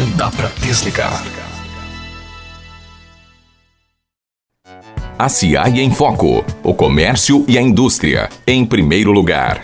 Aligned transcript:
Não 0.00 0.16
dá 0.16 0.30
para 0.30 0.48
desligar. 0.64 1.22
A 5.18 5.28
CIAI 5.28 5.80
em 5.80 5.90
Foco. 5.90 6.42
O 6.64 6.72
comércio 6.72 7.44
e 7.46 7.58
a 7.58 7.60
indústria. 7.60 8.30
Em 8.46 8.64
primeiro 8.64 9.12
lugar. 9.12 9.60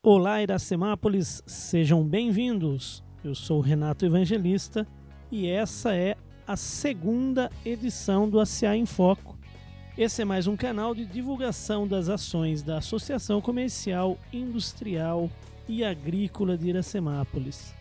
Olá, 0.00 0.40
Iracemápolis, 0.40 1.42
sejam 1.44 2.04
bem-vindos. 2.04 3.02
Eu 3.24 3.34
sou 3.34 3.60
Renato 3.60 4.06
Evangelista 4.06 4.86
e 5.28 5.48
essa 5.48 5.92
é 5.92 6.14
a 6.46 6.54
segunda 6.54 7.50
edição 7.64 8.30
do 8.30 8.38
ACA 8.38 8.76
em 8.76 8.86
Foco. 8.86 9.36
Esse 9.98 10.20
é 10.20 10.24
mais 10.26 10.46
um 10.46 10.58
canal 10.58 10.94
de 10.94 11.06
divulgação 11.06 11.88
das 11.88 12.10
ações 12.10 12.62
da 12.62 12.76
Associação 12.76 13.40
Comercial, 13.40 14.18
Industrial 14.30 15.30
e 15.66 15.82
Agrícola 15.82 16.58
de 16.58 16.68
Iracemápolis. 16.68 17.74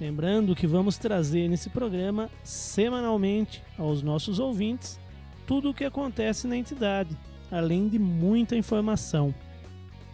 Lembrando 0.00 0.56
que 0.56 0.66
vamos 0.66 0.98
trazer 0.98 1.46
nesse 1.46 1.70
programa 1.70 2.28
semanalmente 2.42 3.62
aos 3.78 4.02
nossos 4.02 4.40
ouvintes 4.40 4.98
tudo 5.46 5.70
o 5.70 5.74
que 5.74 5.84
acontece 5.84 6.48
na 6.48 6.56
entidade, 6.56 7.16
além 7.52 7.86
de 7.86 8.00
muita 8.00 8.56
informação. 8.56 9.32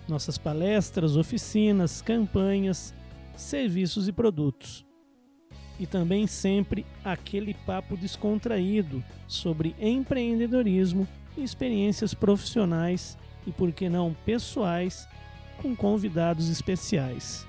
Nossas 0.07 0.37
palestras, 0.37 1.17
oficinas, 1.17 2.03
campanhas, 2.03 2.95
serviços 3.35 4.09
e 4.09 4.13
produtos. 4.13 4.88
E 5.79 5.87
também 5.87 6.27
sempre 6.27 6.85
aquele 7.05 7.55
papo 7.55 7.97
descontraído 7.97 9.03
sobre 9.27 9.75
empreendedorismo 9.81 11.07
experiências 11.37 12.15
profissionais 12.15 13.17
e, 13.47 13.53
por 13.53 13.73
que 13.73 13.89
não, 13.89 14.15
pessoais, 14.25 15.09
com 15.63 15.75
convidados 15.75 16.49
especiais. 16.49 17.47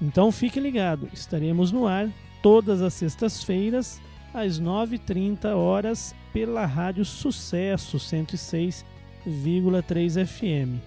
Então 0.00 0.32
fique 0.32 0.58
ligado, 0.58 1.08
estaremos 1.12 1.70
no 1.70 1.86
ar 1.86 2.08
todas 2.42 2.80
as 2.82 2.94
sextas-feiras 2.94 4.00
às 4.34 4.60
9h30 4.60 5.54
horas 5.54 6.12
pela 6.32 6.66
Rádio 6.66 7.04
Sucesso 7.04 7.98
106,3 7.98 10.26
FM. 10.26 10.80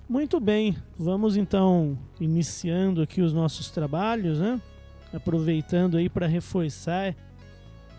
Muito 0.09 0.37
bem, 0.39 0.75
vamos 0.99 1.37
então 1.37 1.97
iniciando 2.19 3.01
aqui 3.01 3.21
os 3.21 3.33
nossos 3.33 3.71
trabalhos, 3.71 4.39
né? 4.39 4.61
Aproveitando 5.13 5.97
aí 5.97 6.09
para 6.09 6.27
reforçar 6.27 7.15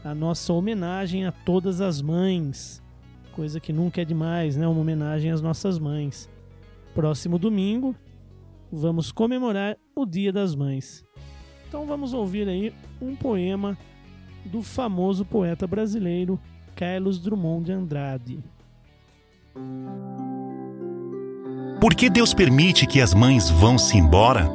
a 0.04 0.14
nossa 0.14 0.52
homenagem 0.52 1.24
a 1.24 1.32
todas 1.32 1.80
as 1.80 2.02
mães. 2.02 2.83
Coisa 3.34 3.58
que 3.58 3.72
nunca 3.72 4.00
é 4.00 4.04
demais, 4.04 4.56
né? 4.56 4.66
Uma 4.66 4.80
homenagem 4.80 5.30
às 5.30 5.40
nossas 5.40 5.78
mães. 5.78 6.30
Próximo 6.94 7.38
domingo, 7.38 7.94
vamos 8.70 9.10
comemorar 9.10 9.76
o 9.94 10.06
Dia 10.06 10.32
das 10.32 10.54
Mães. 10.54 11.04
Então 11.66 11.86
vamos 11.86 12.12
ouvir 12.12 12.48
aí 12.48 12.72
um 13.00 13.16
poema 13.16 13.76
do 14.44 14.62
famoso 14.62 15.24
poeta 15.24 15.66
brasileiro 15.66 16.38
Carlos 16.76 17.18
Drummond 17.18 17.64
de 17.64 17.72
Andrade. 17.72 18.38
Por 21.80 21.94
que 21.94 22.08
Deus 22.08 22.32
permite 22.32 22.86
que 22.86 23.00
as 23.00 23.12
mães 23.12 23.50
vão-se 23.50 23.96
embora? 23.96 24.48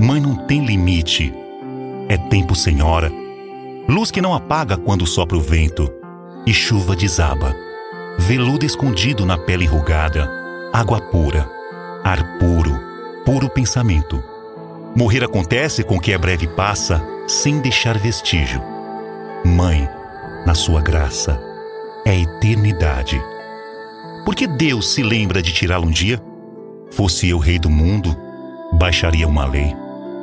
Mãe 0.00 0.20
não 0.20 0.46
tem 0.46 0.64
limite. 0.64 1.32
É 2.08 2.16
tempo 2.28 2.54
sem 2.54 2.80
hora 2.80 3.22
luz 3.88 4.10
que 4.10 4.22
não 4.22 4.34
apaga 4.34 4.76
quando 4.76 5.06
sopra 5.06 5.36
o 5.36 5.40
vento, 5.40 5.92
e 6.46 6.52
chuva 6.52 6.96
desaba, 6.96 7.54
veludo 8.18 8.64
escondido 8.64 9.26
na 9.26 9.36
pele 9.36 9.64
enrugada, 9.64 10.30
água 10.72 11.00
pura, 11.00 11.48
ar 12.04 12.38
puro, 12.38 12.78
puro 13.24 13.48
pensamento. 13.48 14.22
Morrer 14.96 15.24
acontece 15.24 15.82
com 15.82 15.98
que 15.98 16.12
é 16.12 16.18
breve 16.18 16.46
passa, 16.46 17.02
sem 17.26 17.60
deixar 17.60 17.98
vestígio. 17.98 18.62
Mãe, 19.44 19.88
na 20.46 20.54
sua 20.54 20.80
graça, 20.80 21.40
é 22.04 22.18
eternidade. 22.20 23.20
Por 24.24 24.34
que 24.34 24.46
Deus 24.46 24.92
se 24.92 25.02
lembra 25.02 25.42
de 25.42 25.52
tirá-lo 25.52 25.86
um 25.86 25.90
dia? 25.90 26.20
Fosse 26.90 27.28
eu 27.28 27.38
rei 27.38 27.58
do 27.58 27.70
mundo, 27.70 28.16
baixaria 28.72 29.26
uma 29.26 29.46
lei. 29.46 29.74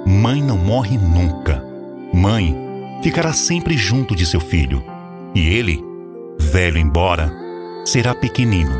Mãe 0.05 0.41
não 0.41 0.57
morre 0.57 0.97
nunca. 0.97 1.63
Mãe 2.13 2.55
ficará 3.01 3.33
sempre 3.33 3.77
junto 3.77 4.15
de 4.15 4.25
seu 4.25 4.39
filho, 4.39 4.83
e 5.33 5.47
ele, 5.47 5.83
velho 6.39 6.77
embora, 6.77 7.31
será 7.85 8.13
pequenino, 8.13 8.71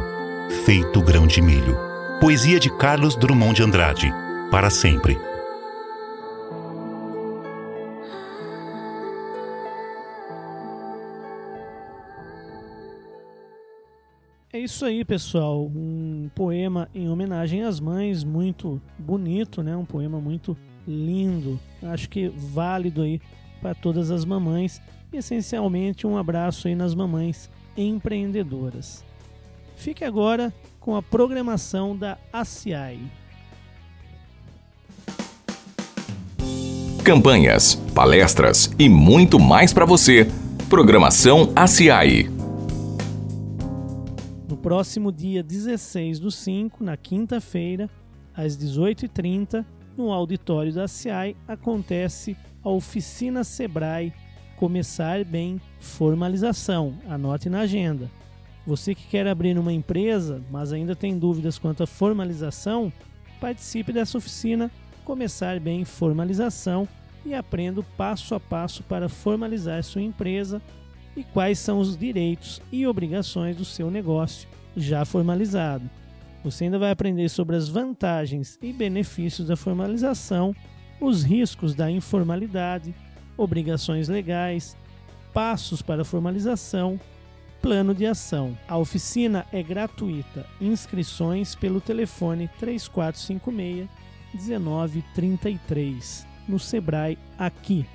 feito 0.66 1.02
grão 1.02 1.26
de 1.26 1.42
milho. 1.42 1.78
Poesia 2.20 2.60
de 2.60 2.70
Carlos 2.78 3.16
Drummond 3.16 3.56
de 3.56 3.64
Andrade, 3.64 4.14
para 4.52 4.70
sempre. 4.70 5.18
É 14.52 14.60
isso 14.60 14.84
aí, 14.84 15.06
pessoal. 15.06 15.66
Um 15.66 16.30
poema 16.36 16.90
em 16.94 17.08
homenagem 17.08 17.64
às 17.64 17.80
mães, 17.80 18.24
muito 18.24 18.82
bonito, 18.98 19.64
né? 19.64 19.76
Um 19.76 19.86
poema 19.86 20.20
muito 20.20 20.58
lindo. 20.88 21.60
Acho 21.82 22.10
que 22.10 22.28
válido 22.28 23.02
aí 23.02 23.22
para 23.62 23.74
todas 23.74 24.12
as 24.12 24.26
mamães 24.26 24.82
e 25.14 25.18
essencialmente 25.18 26.06
um 26.06 26.18
abraço 26.18 26.68
aí 26.68 26.76
nas 26.76 26.94
mamães 26.94 27.50
empreendedoras. 27.80 29.04
Fique 29.76 30.04
agora 30.04 30.54
com 30.80 30.96
a 30.96 31.02
programação 31.02 31.96
da 31.96 32.18
ACI. 32.34 33.00
Campanhas, 37.04 37.76
palestras 37.96 38.70
e 38.78 38.90
muito 38.90 39.40
mais 39.40 39.72
para 39.72 39.86
você. 39.86 40.28
Programação 40.70 41.52
ACI. 41.56 42.30
No 44.48 44.58
próximo 44.58 45.12
dia 45.12 45.42
16 45.42 46.20
do 46.20 46.30
5, 46.30 46.84
na 46.84 46.98
quinta-feira, 46.98 47.90
às 48.36 48.58
18h30, 48.58 49.66
no 49.98 50.12
auditório 50.12 50.74
da 50.74 50.84
ACI, 50.84 51.36
acontece 51.48 52.36
a 52.62 52.70
oficina 52.70 53.44
Sebrae 53.44 54.14
Começar 54.60 55.24
Bem 55.24 55.62
Formalização. 55.80 56.94
Anote 57.08 57.50
na 57.50 57.62
agenda. 57.62 58.12
Você 58.68 58.94
que 58.94 59.08
quer 59.08 59.26
abrir 59.26 59.58
uma 59.58 59.72
empresa, 59.72 60.44
mas 60.52 60.74
ainda 60.74 60.98
tem 60.98 61.18
dúvidas 61.18 61.58
quanto 61.58 61.82
à 61.82 61.88
formalização, 61.88 62.92
participe 63.40 63.94
dessa 63.94 64.18
oficina 64.18 64.70
Começar 65.06 65.62
Bem 65.62 65.86
Formalização 65.86 66.86
e 67.26 67.34
aprenda 67.34 67.82
passo 67.96 68.36
a 68.36 68.40
passo 68.40 68.84
para 68.84 69.08
formalizar 69.08 69.82
sua 69.82 70.02
empresa 70.02 70.62
e 71.16 71.24
quais 71.24 71.58
são 71.58 71.80
os 71.80 71.98
direitos 71.98 72.62
e 72.70 72.86
obrigações 72.86 73.56
do 73.56 73.64
seu 73.64 73.90
negócio 73.90 74.46
já 74.76 75.06
formalizado. 75.06 75.90
Você 76.44 76.66
ainda 76.66 76.78
vai 76.78 76.92
aprender 76.92 77.30
sobre 77.30 77.56
as 77.56 77.70
vantagens 77.70 78.60
e 78.62 78.74
benefícios 78.74 79.48
da 79.48 79.56
formalização 79.56 80.54
os 81.00 81.24
riscos 81.24 81.74
da 81.74 81.90
informalidade, 81.90 82.94
obrigações 83.40 84.10
legais, 84.10 84.76
passos 85.34 85.82
para 85.82 86.04
formalização, 86.04 87.00
plano 87.62 87.96
de 87.96 88.06
ação. 88.06 88.58
A 88.68 88.78
oficina 88.78 89.46
é 89.52 89.64
gratuita. 89.64 90.46
Inscrições 90.60 91.56
pelo 91.56 91.80
telefone 91.80 92.50
3456 92.60 93.88
1933 94.34 96.28
no 96.48 96.60
Sebrae 96.60 97.18
aqui. 97.38 97.86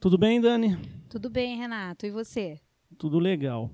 Tudo 0.00 0.16
bem, 0.16 0.40
Dani? 0.40 0.78
Tudo 1.10 1.28
bem, 1.28 1.56
Renato. 1.56 2.06
E 2.06 2.10
você? 2.12 2.60
Tudo 2.96 3.18
legal. 3.18 3.68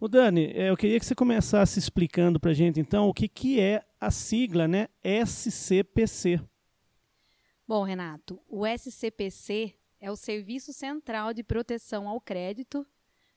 O 0.00 0.08
Dani, 0.08 0.46
é, 0.46 0.70
eu 0.70 0.76
queria 0.76 0.98
que 0.98 1.06
você 1.06 1.14
começasse 1.14 1.78
explicando 1.78 2.40
para 2.40 2.50
a 2.50 2.54
gente, 2.54 2.80
então, 2.80 3.08
o 3.08 3.14
que, 3.14 3.28
que 3.28 3.60
é 3.60 3.80
a 4.00 4.10
sigla 4.10 4.66
né, 4.66 4.88
SCPC. 5.04 6.40
Bom, 7.66 7.84
Renato, 7.84 8.42
o 8.48 8.66
SCPC 8.66 9.76
é 10.00 10.10
o 10.10 10.16
Serviço 10.16 10.72
Central 10.72 11.32
de 11.32 11.44
Proteção 11.44 12.08
ao 12.08 12.20
Crédito. 12.20 12.84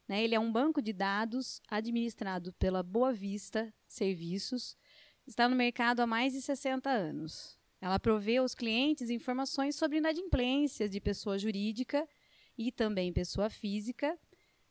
Né? 0.08 0.24
Ele 0.24 0.34
é 0.34 0.40
um 0.40 0.52
banco 0.52 0.82
de 0.82 0.94
dados 0.94 1.62
administrado 1.70 2.52
pela 2.54 2.82
Boa 2.82 3.14
Vista 3.14 3.72
Serviços. 3.88 4.76
Está 5.28 5.48
no 5.48 5.56
mercado 5.56 6.00
há 6.00 6.08
mais 6.08 6.34
de 6.34 6.42
60 6.42 6.90
anos. 6.90 7.56
Ela 7.80 8.00
provê 8.00 8.38
aos 8.38 8.56
clientes 8.56 9.12
informações 9.12 9.76
sobre 9.76 10.00
inadimplências 10.00 10.90
de 10.90 11.00
pessoa 11.00 11.38
jurídica 11.38 12.08
e 12.58 12.72
também 12.72 13.14
pessoa 13.14 13.50
física, 13.50 14.18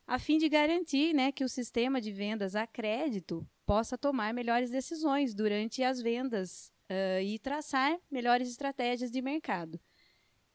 a 0.06 0.18
fim 0.18 0.38
de 0.38 0.48
garantir 0.48 1.14
né, 1.14 1.32
que 1.32 1.44
o 1.44 1.48
sistema 1.48 2.00
de 2.00 2.12
vendas 2.12 2.54
a 2.54 2.66
crédito 2.66 3.46
possa 3.64 3.96
tomar 3.96 4.34
melhores 4.34 4.70
decisões 4.70 5.34
durante 5.34 5.82
as 5.82 6.00
vendas 6.00 6.70
uh, 6.90 7.22
e 7.22 7.38
traçar 7.38 7.98
melhores 8.10 8.48
estratégias 8.48 9.10
de 9.10 9.22
mercado. 9.22 9.80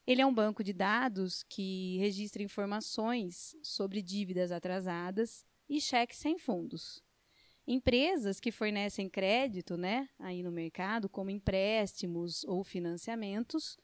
Ele 0.06 0.22
é 0.22 0.26
um 0.26 0.34
banco 0.34 0.64
de 0.64 0.74
dados 0.74 1.44
que 1.44 1.98
registra 1.98 2.42
informações 2.42 3.56
sobre 3.62 4.02
dívidas 4.02 4.52
atrasadas 4.52 5.46
e 5.68 5.80
cheques 5.80 6.18
sem 6.18 6.38
fundos. 6.38 7.04
Empresas 7.68 8.40
que 8.40 8.52
fornecem 8.52 9.08
crédito, 9.08 9.78
né, 9.78 10.10
aí 10.18 10.42
no 10.42 10.52
mercado, 10.52 11.08
como 11.08 11.30
empréstimos 11.30 12.44
ou 12.46 12.64
financiamentos, 12.64 13.78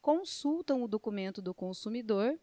consultam 0.00 0.82
o 0.82 0.88
documento 0.88 1.42
do 1.42 1.52
consumidor 1.52 2.38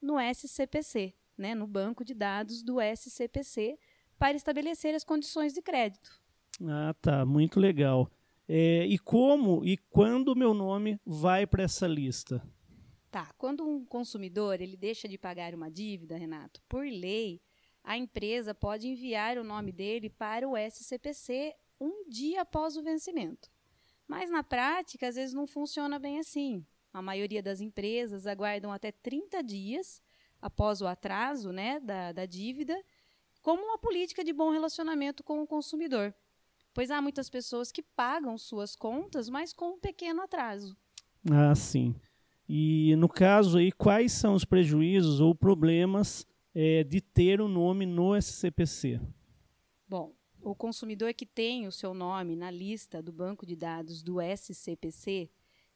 no 0.00 0.18
SCPC, 0.18 1.14
né, 1.36 1.54
no 1.54 1.66
banco 1.66 2.04
de 2.04 2.14
dados 2.14 2.62
do 2.62 2.80
SCPC, 2.80 3.78
para 4.18 4.36
estabelecer 4.36 4.94
as 4.94 5.04
condições 5.04 5.52
de 5.52 5.60
crédito. 5.60 6.10
Ah, 6.64 6.94
tá, 7.00 7.26
muito 7.26 7.60
legal. 7.60 8.10
É, 8.48 8.86
e 8.86 8.98
como 8.98 9.64
e 9.64 9.76
quando 9.76 10.28
o 10.28 10.36
meu 10.36 10.54
nome 10.54 11.00
vai 11.04 11.46
para 11.46 11.64
essa 11.64 11.86
lista? 11.86 12.42
Tá, 13.10 13.32
quando 13.36 13.66
um 13.66 13.84
consumidor 13.84 14.60
ele 14.60 14.76
deixa 14.76 15.08
de 15.08 15.18
pagar 15.18 15.54
uma 15.54 15.70
dívida, 15.70 16.16
Renato, 16.16 16.62
por 16.68 16.84
lei, 16.84 17.40
a 17.82 17.96
empresa 17.96 18.54
pode 18.54 18.88
enviar 18.88 19.38
o 19.38 19.44
nome 19.44 19.72
dele 19.72 20.10
para 20.10 20.48
o 20.48 20.56
SCPC 20.56 21.54
um 21.80 22.08
dia 22.08 22.42
após 22.42 22.76
o 22.76 22.82
vencimento. 22.82 23.50
Mas 24.06 24.30
na 24.30 24.42
prática, 24.42 25.08
às 25.08 25.16
vezes 25.16 25.34
não 25.34 25.46
funciona 25.46 25.98
bem 25.98 26.18
assim. 26.18 26.64
A 26.96 27.02
maioria 27.02 27.42
das 27.42 27.60
empresas 27.60 28.26
aguardam 28.26 28.72
até 28.72 28.90
30 28.90 29.42
dias 29.42 30.00
após 30.40 30.80
o 30.80 30.86
atraso 30.86 31.52
né, 31.52 31.78
da, 31.78 32.10
da 32.10 32.24
dívida, 32.24 32.74
como 33.42 33.62
uma 33.62 33.76
política 33.76 34.24
de 34.24 34.32
bom 34.32 34.50
relacionamento 34.50 35.22
com 35.22 35.42
o 35.42 35.46
consumidor. 35.46 36.14
Pois 36.72 36.90
há 36.90 37.02
muitas 37.02 37.28
pessoas 37.28 37.70
que 37.70 37.82
pagam 37.82 38.38
suas 38.38 38.74
contas, 38.74 39.28
mas 39.28 39.52
com 39.52 39.72
um 39.72 39.78
pequeno 39.78 40.22
atraso. 40.22 40.74
Ah, 41.30 41.54
sim. 41.54 41.94
E 42.48 42.96
no 42.96 43.10
caso 43.10 43.58
aí, 43.58 43.70
quais 43.70 44.12
são 44.12 44.32
os 44.32 44.46
prejuízos 44.46 45.20
ou 45.20 45.34
problemas 45.34 46.26
é, 46.54 46.82
de 46.82 47.02
ter 47.02 47.42
o 47.42 47.48
nome 47.48 47.84
no 47.84 48.16
SCPC? 48.16 49.02
Bom, 49.86 50.14
o 50.40 50.54
consumidor 50.54 51.12
que 51.12 51.26
tem 51.26 51.66
o 51.66 51.72
seu 51.72 51.92
nome 51.92 52.34
na 52.34 52.50
lista 52.50 53.02
do 53.02 53.12
banco 53.12 53.44
de 53.44 53.54
dados 53.54 54.02
do 54.02 54.18
SCPC, 54.18 55.28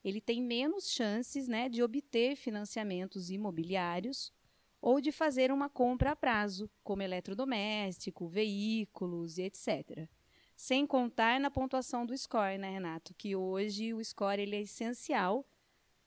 ele 0.04 0.20
tem 0.20 0.42
menos 0.42 0.90
chances 0.90 1.48
né, 1.48 1.68
de 1.68 1.82
obter 1.82 2.36
financiamentos 2.36 3.30
imobiliários 3.30 4.32
ou 4.80 5.00
de 5.00 5.12
fazer 5.12 5.52
uma 5.52 5.68
compra 5.68 6.12
a 6.12 6.16
prazo, 6.16 6.70
como 6.82 7.02
eletrodoméstico, 7.02 8.26
veículos 8.26 9.36
e 9.38 9.42
etc. 9.42 10.08
Sem 10.56 10.86
contar 10.86 11.38
na 11.38 11.50
pontuação 11.50 12.06
do 12.06 12.16
score, 12.16 12.58
né, 12.58 12.70
Renato? 12.70 13.14
Que 13.14 13.36
hoje 13.36 13.92
o 13.92 14.02
score 14.04 14.40
ele 14.40 14.56
é 14.56 14.62
essencial 14.62 15.46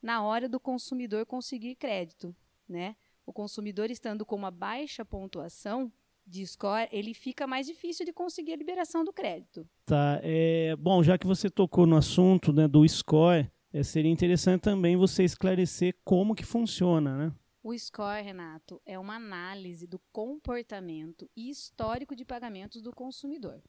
na 0.02 0.24
hora 0.24 0.50
do 0.50 0.60
consumidor 0.60 1.26
conseguir 1.26 1.76
crédito, 1.76 2.36
né? 2.68 2.96
o 3.26 3.34
consumidor 3.34 3.90
estando 3.90 4.26
com 4.26 4.36
uma 4.36 4.52
baixa 4.52 5.04
pontuação 5.06 5.92
de 6.26 6.46
score, 6.46 6.88
ele 6.92 7.14
fica 7.14 7.46
mais 7.46 7.68
difícil 7.68 8.06
de 8.06 8.14
conseguir 8.14 8.54
a 8.54 8.56
liberação 8.56 9.04
do 9.04 9.12
crédito. 9.12 9.68
Tá, 9.86 10.20
é, 10.24 10.76
bom, 10.78 11.04
já 11.04 11.18
que 11.18 11.28
você 11.28 11.50
tocou 11.50 11.86
no 11.86 11.98
assunto 11.98 12.54
né, 12.54 12.66
do 12.68 12.88
score, 12.88 13.50
é, 13.74 13.82
seria 13.82 14.12
interessante 14.12 14.62
também 14.62 14.96
você 14.96 15.24
esclarecer 15.24 15.98
como 16.06 16.36
que 16.36 16.46
funciona, 16.46 17.18
né? 17.18 17.36
O 17.64 17.76
score, 17.78 18.22
Renato, 18.22 18.80
é 18.86 19.00
uma 19.00 19.16
análise 19.16 19.88
do 19.88 19.98
comportamento 20.12 21.30
e 21.36 21.50
histórico 21.50 22.16
de 22.16 22.24
pagamentos 22.24 22.82
do 22.82 22.92
consumidor. 22.92 23.64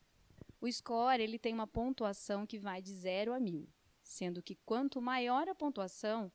O 0.60 0.70
score 0.70 1.22
ele 1.22 1.38
tem 1.38 1.54
uma 1.54 1.66
pontuação 1.66 2.46
que 2.46 2.58
vai 2.58 2.82
de 2.82 2.92
0 2.92 3.32
a 3.32 3.40
1000, 3.40 3.66
sendo 4.02 4.42
que 4.42 4.58
quanto 4.66 5.00
maior 5.00 5.48
a 5.48 5.54
pontuação, 5.54 6.30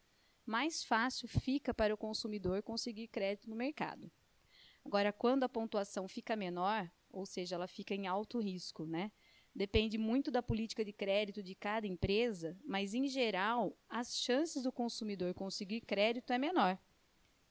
mais 0.45 0.83
fácil 0.83 1.27
fica 1.27 1.73
para 1.73 1.93
o 1.93 1.97
consumidor 1.97 2.63
conseguir 2.63 3.07
crédito 3.07 3.49
no 3.49 3.55
mercado. 3.55 4.09
Agora, 4.83 5.13
quando 5.13 5.43
a 5.43 5.49
pontuação 5.49 6.07
fica 6.07 6.35
menor, 6.35 6.89
ou 7.11 7.25
seja, 7.25 7.55
ela 7.55 7.67
fica 7.67 7.93
em 7.93 8.07
alto 8.07 8.39
risco, 8.39 8.85
né? 8.85 9.11
Depende 9.55 9.97
muito 9.97 10.29
da 10.31 10.41
política 10.41 10.83
de 10.85 10.93
crédito 10.93 11.43
de 11.43 11.53
cada 11.55 11.87
empresa, 11.87 12.55
mas 12.65 12.93
em 12.93 13.05
geral, 13.07 13.75
as 13.89 14.17
chances 14.17 14.63
do 14.63 14.71
consumidor 14.71 15.33
conseguir 15.33 15.81
crédito 15.81 16.31
é 16.31 16.37
menor. 16.37 16.79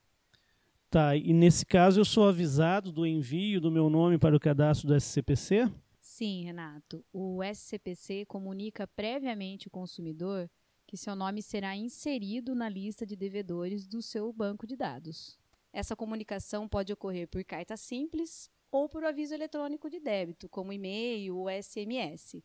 Tá, 0.91 1.15
e 1.15 1.33
nesse 1.33 1.65
caso 1.65 2.01
eu 2.01 2.05
sou 2.05 2.27
avisado 2.27 2.91
do 2.91 3.07
envio 3.07 3.61
do 3.61 3.71
meu 3.71 3.89
nome 3.89 4.19
para 4.19 4.35
o 4.35 4.41
cadastro 4.41 4.89
do 4.89 4.97
SCPC? 4.97 5.71
Sim, 6.01 6.43
Renato. 6.45 7.05
O 7.13 7.41
SCPC 7.45 8.25
comunica 8.27 8.85
previamente 8.87 9.69
o 9.69 9.71
consumidor 9.71 10.51
que 10.89 10.97
seu 10.97 11.15
nome 11.15 11.43
será 11.43 11.77
inserido 11.77 12.55
na 12.55 12.67
lista 12.67 13.05
de 13.05 13.15
devedores 13.15 13.87
do 13.87 14.01
seu 14.01 14.33
banco 14.33 14.67
de 14.67 14.75
dados. 14.75 15.39
Essa 15.71 15.95
comunicação 15.95 16.67
pode 16.67 16.91
ocorrer 16.95 17.29
por 17.29 17.45
carta 17.45 17.77
simples 17.77 18.51
ou 18.71 18.89
por 18.89 19.05
aviso 19.05 19.35
eletrônico 19.35 19.91
de 19.91 20.01
débito, 20.01 20.49
como 20.49 20.73
e-mail 20.73 21.37
ou 21.37 21.51
SMS. 21.51 22.43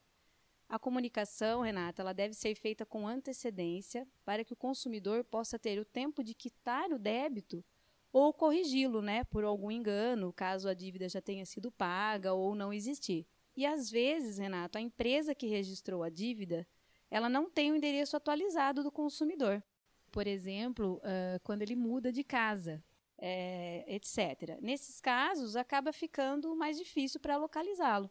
A 0.67 0.77
comunicação, 0.77 1.61
Renata, 1.61 2.01
ela 2.01 2.11
deve 2.11 2.33
ser 2.33 2.53
feita 2.55 2.85
com 2.85 3.07
antecedência 3.07 4.05
para 4.25 4.43
que 4.43 4.51
o 4.51 4.57
consumidor 4.57 5.23
possa 5.23 5.57
ter 5.57 5.79
o 5.79 5.85
tempo 5.85 6.21
de 6.21 6.33
quitar 6.33 6.91
o 6.91 6.99
débito 6.99 7.63
ou 8.11 8.33
corrigi-lo, 8.33 9.01
né, 9.01 9.23
por 9.23 9.45
algum 9.45 9.71
engano, 9.71 10.33
caso 10.33 10.67
a 10.67 10.73
dívida 10.73 11.07
já 11.07 11.21
tenha 11.21 11.45
sido 11.45 11.71
paga 11.71 12.33
ou 12.33 12.53
não 12.55 12.73
existir. 12.73 13.25
E 13.55 13.65
às 13.65 13.89
vezes, 13.89 14.37
Renato, 14.37 14.77
a 14.77 14.81
empresa 14.81 15.33
que 15.33 15.47
registrou 15.47 16.03
a 16.03 16.09
dívida, 16.09 16.67
ela 17.13 17.29
não 17.29 17.47
tem 17.47 17.71
o 17.71 17.75
endereço 17.75 18.17
atualizado 18.17 18.81
do 18.81 18.91
consumidor. 18.91 19.63
Por 20.11 20.25
exemplo, 20.25 20.95
uh, 20.95 21.39
quando 21.43 21.61
ele 21.61 21.75
muda 21.75 22.11
de 22.11 22.23
casa, 22.23 22.83
é, 23.19 23.85
etc. 23.87 24.59
Nesses 24.59 24.99
casos, 24.99 25.55
acaba 25.55 25.93
ficando 25.93 26.55
mais 26.55 26.75
difícil 26.75 27.19
para 27.19 27.37
localizá-lo. 27.37 28.09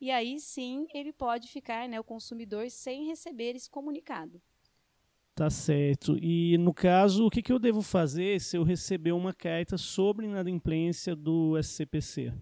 E 0.00 0.10
aí 0.10 0.40
sim 0.40 0.88
ele 0.92 1.12
pode 1.12 1.46
ficar, 1.46 1.88
né, 1.88 2.00
o 2.00 2.02
consumidor, 2.02 2.68
sem 2.70 3.06
receber 3.06 3.54
esse 3.54 3.70
comunicado. 3.70 4.42
Tá 5.32 5.48
certo. 5.48 6.18
E 6.20 6.58
no 6.58 6.74
caso, 6.74 7.26
o 7.26 7.30
que, 7.30 7.42
que 7.42 7.52
eu 7.52 7.58
devo 7.58 7.82
fazer 7.82 8.40
se 8.40 8.56
eu 8.56 8.64
receber 8.64 9.12
uma 9.12 9.32
carta 9.32 9.78
sobre 9.78 10.26
inadimplência 10.26 11.14
do 11.14 11.56
SCPC? 11.56 12.32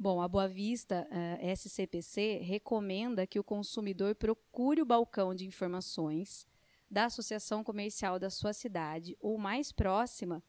Bom, 0.00 0.20
a 0.20 0.28
Boa 0.28 0.46
Vista 0.46 1.08
uh, 1.10 1.44
eh, 1.44 1.56
SCPC 1.56 2.38
recomenda 2.44 3.26
que 3.26 3.40
o 3.40 3.42
consumidor 3.42 4.14
procure 4.14 4.80
o 4.80 4.86
balcão 4.86 5.34
de 5.34 5.44
informações 5.44 6.46
da 6.88 7.06
associação 7.06 7.64
comercial 7.64 8.16
da 8.16 8.30
sua 8.30 8.52
cidade 8.52 9.16
ou 9.18 9.36
mais 9.36 9.72
próxima 9.72 10.40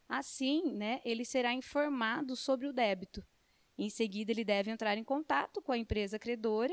Assim, 0.08 0.72
né, 0.72 1.00
ele 1.04 1.24
será 1.24 1.52
informado 1.52 2.36
sobre 2.36 2.68
o 2.68 2.72
débito. 2.72 3.26
Em 3.76 3.90
seguida, 3.90 4.30
ele 4.30 4.44
deve 4.44 4.70
entrar 4.70 4.96
em 4.96 5.02
contato 5.02 5.60
com 5.60 5.72
a 5.72 5.78
empresa 5.78 6.16
credora 6.16 6.72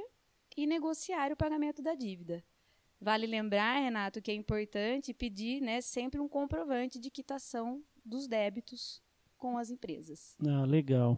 e 0.55 0.67
negociar 0.67 1.31
o 1.31 1.36
pagamento 1.36 1.81
da 1.81 1.96
dívida. 1.96 2.46
Vale 3.01 3.25
lembrar, 3.25 3.79
Renato, 3.79 4.22
que 4.22 4.29
é 4.29 4.36
importante 4.36 5.12
pedir 5.12 5.60
né, 5.60 5.81
sempre 5.81 6.20
um 6.20 6.29
comprovante 6.29 7.00
de 7.00 7.10
quitação 7.10 7.84
dos 8.05 8.27
débitos 8.27 9.01
com 9.38 9.58
as 9.58 9.72
empresas. 9.72 10.36
Ah, 10.48 10.65
legal. 10.65 11.17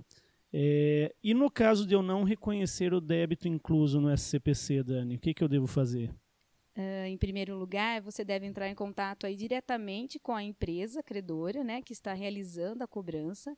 É, 0.54 1.14
e 1.22 1.34
no 1.34 1.52
caso 1.52 1.86
de 1.86 1.94
eu 1.94 2.02
não 2.02 2.24
reconhecer 2.24 2.94
o 2.94 3.02
débito 3.02 3.50
incluso 3.50 4.00
no 4.00 4.10
SCPC, 4.10 4.82
Dani, 4.82 5.16
o 5.16 5.20
que, 5.20 5.34
que 5.34 5.44
eu 5.44 5.50
devo 5.50 5.68
fazer? 5.68 6.10
Uh, 6.78 7.06
em 7.06 7.18
primeiro 7.18 7.56
lugar, 7.58 8.02
você 8.02 8.24
deve 8.24 8.46
entrar 8.46 8.70
em 8.70 8.76
contato 8.76 9.26
aí 9.26 9.36
diretamente 9.36 10.18
com 10.20 10.34
a 10.34 10.42
empresa 10.42 11.04
credora, 11.04 11.66
né, 11.66 11.82
que 11.82 11.92
está 11.92 12.14
realizando 12.14 12.82
a 12.82 12.88
cobrança, 12.88 13.58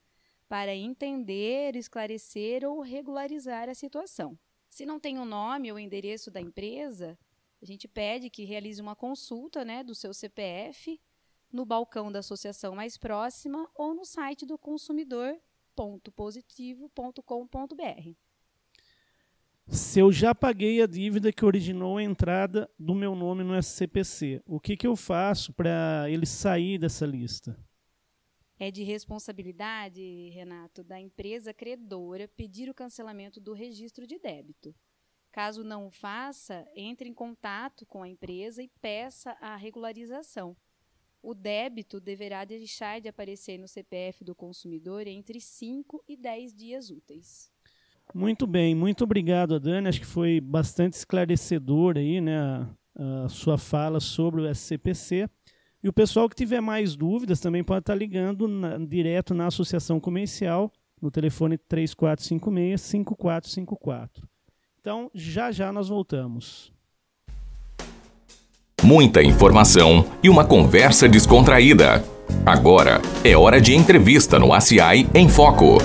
para 0.50 0.76
entender, 0.76 1.76
esclarecer 1.76 2.66
ou 2.66 2.82
regularizar 2.82 3.70
a 3.70 3.76
situação. 3.76 4.38
Se 4.70 4.86
não 4.86 5.00
tem 5.00 5.20
o 5.20 5.26
nome 5.26 5.72
ou 5.72 5.80
endereço 5.80 6.32
da 6.32 6.42
empresa, 6.42 7.18
a 7.66 7.68
gente 7.68 7.88
pede 7.88 8.30
que 8.30 8.46
realize 8.46 8.80
uma 8.80 8.96
consulta 8.96 9.66
né, 9.66 9.84
do 9.84 9.96
seu 9.96 10.14
CPF 10.14 11.02
no 11.52 11.66
balcão 11.66 12.12
da 12.12 12.20
associação 12.20 12.76
mais 12.76 12.96
próxima 12.96 13.68
ou 13.74 13.96
no 13.96 14.06
site 14.06 14.46
do 14.46 14.56
consumidor 14.56 15.36
www.positivo.com.br. 15.76 18.14
Se 19.68 20.00
eu 20.00 20.12
já 20.12 20.36
paguei 20.36 20.80
a 20.80 20.86
dívida 20.86 21.34
que 21.34 21.44
originou 21.44 21.98
a 21.98 22.04
entrada 22.04 22.70
do 22.78 22.94
meu 22.94 23.16
nome 23.16 23.44
no 23.44 23.58
SCPC, 23.58 24.44
o 24.46 24.60
que, 24.60 24.78
que 24.78 24.86
eu 24.86 24.96
faço 24.96 25.52
para 25.54 26.06
ele 26.08 26.28
sair 26.28 26.78
dessa 26.78 27.04
lista? 27.04 27.60
É 28.60 28.70
de 28.70 28.84
responsabilidade, 28.84 30.30
Renato, 30.30 30.84
da 30.84 31.00
empresa 31.00 31.52
credora 31.52 32.28
pedir 32.28 32.70
o 32.70 32.76
cancelamento 32.76 33.42
do 33.42 33.54
registro 33.54 34.06
de 34.06 34.20
débito. 34.20 34.76
Caso 35.36 35.66
não 35.66 35.88
o 35.88 35.92
faça, 35.92 36.66
entre 36.76 37.10
em 37.10 37.14
contato 37.14 37.86
com 37.86 38.02
a 38.02 38.08
empresa 38.08 38.64
e 38.64 38.70
peça 38.82 39.36
a 39.42 39.58
regularização 39.58 40.56
o 41.26 41.34
débito 41.34 42.00
deverá 42.00 42.46
deixar 42.46 43.02
de 43.02 43.10
aparecer 43.10 43.58
no 43.58 43.68
CPF 43.68 44.24
do 44.24 44.36
consumidor 44.36 45.08
entre 45.08 45.42
5 45.42 46.04
e 46.08 46.16
10 46.16 46.54
dias 46.54 46.92
úteis. 46.92 47.50
Muito 48.14 48.46
bem, 48.46 48.76
muito 48.76 49.04
obrigado, 49.04 49.60
Dani. 49.60 49.88
Acho 49.88 50.02
que 50.02 50.06
foi 50.06 50.40
bastante 50.40 50.94
esclarecedor 50.94 51.98
aí, 51.98 52.22
né, 52.22 52.38
a, 52.38 52.70
a 53.26 53.30
sua 53.30 53.58
fala 53.58 54.00
sobre 54.00 54.42
o 54.42 54.54
SCPC. 54.54 55.28
E 55.84 55.90
o 55.90 55.94
pessoal 55.94 56.30
que 56.30 56.36
tiver 56.36 56.62
mais 56.62 56.96
dúvidas 56.96 57.40
também 57.40 57.64
pode 57.64 57.80
estar 57.80 57.96
ligando 57.96 58.48
na, 58.48 58.78
direto 58.78 59.34
na 59.34 59.48
Associação 59.48 60.00
Comercial, 60.00 60.72
no 61.02 61.10
telefone 61.10 61.58
3456-5454. 61.58 64.28
Então, 64.86 65.10
já 65.16 65.52
já 65.52 65.74
nós 65.74 65.90
voltamos 65.90 66.72
muita 68.84 69.24
informação 69.24 70.06
e 70.22 70.30
uma 70.30 70.46
conversa 70.46 71.10
descontraída. 71.10 72.04
Agora 72.46 73.02
é 73.24 73.36
hora 73.36 73.60
de 73.60 73.74
entrevista 73.74 74.38
no 74.38 74.54
ACI 74.54 75.10
em 75.16 75.28
Foco. 75.28 75.80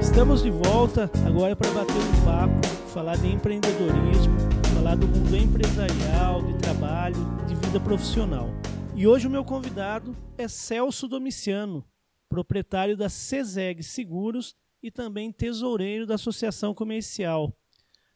Estamos 0.00 0.42
de 0.42 0.50
volta 0.50 1.08
agora 1.24 1.54
para 1.54 1.70
bater 1.70 1.94
um 1.94 2.24
papo, 2.24 2.66
falar 2.88 3.16
de 3.18 3.28
empreendedorismo, 3.28 4.36
falar 4.74 4.96
do 4.96 5.06
mundo 5.06 5.36
empresarial, 5.36 6.42
de 6.42 6.54
trabalho, 6.54 7.14
de 7.46 7.54
vida 7.54 7.78
profissional. 7.78 8.50
E 8.96 9.06
hoje 9.06 9.28
o 9.28 9.30
meu 9.30 9.44
convidado 9.44 10.16
é 10.36 10.48
Celso 10.48 11.06
Domiciano, 11.06 11.84
proprietário 12.28 12.96
da 12.96 13.08
CESEG 13.08 13.84
Seguros 13.84 14.56
e 14.82 14.90
também 14.90 15.32
tesoureiro 15.32 16.06
da 16.06 16.14
Associação 16.14 16.74
Comercial. 16.74 17.54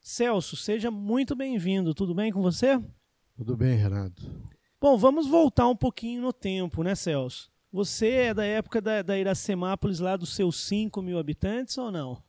Celso, 0.01 0.55
seja 0.55 0.91
muito 0.91 1.35
bem-vindo. 1.35 1.93
Tudo 1.93 2.13
bem 2.13 2.31
com 2.31 2.41
você? 2.41 2.79
Tudo 3.35 3.57
bem, 3.57 3.75
Renato. 3.75 4.23
Bom, 4.79 4.97
vamos 4.97 5.27
voltar 5.27 5.67
um 5.67 5.75
pouquinho 5.75 6.21
no 6.21 6.31
tempo, 6.31 6.83
né, 6.83 6.93
Celso? 6.95 7.51
Você 7.71 8.09
é 8.09 8.33
da 8.33 8.45
época 8.45 8.79
da, 8.79 9.01
da 9.01 9.17
Iracemápolis, 9.17 9.99
lá 9.99 10.15
dos 10.15 10.33
seus 10.35 10.59
5 10.61 11.01
mil 11.01 11.17
habitantes 11.17 11.77
ou 11.77 11.91
não? 11.91 12.21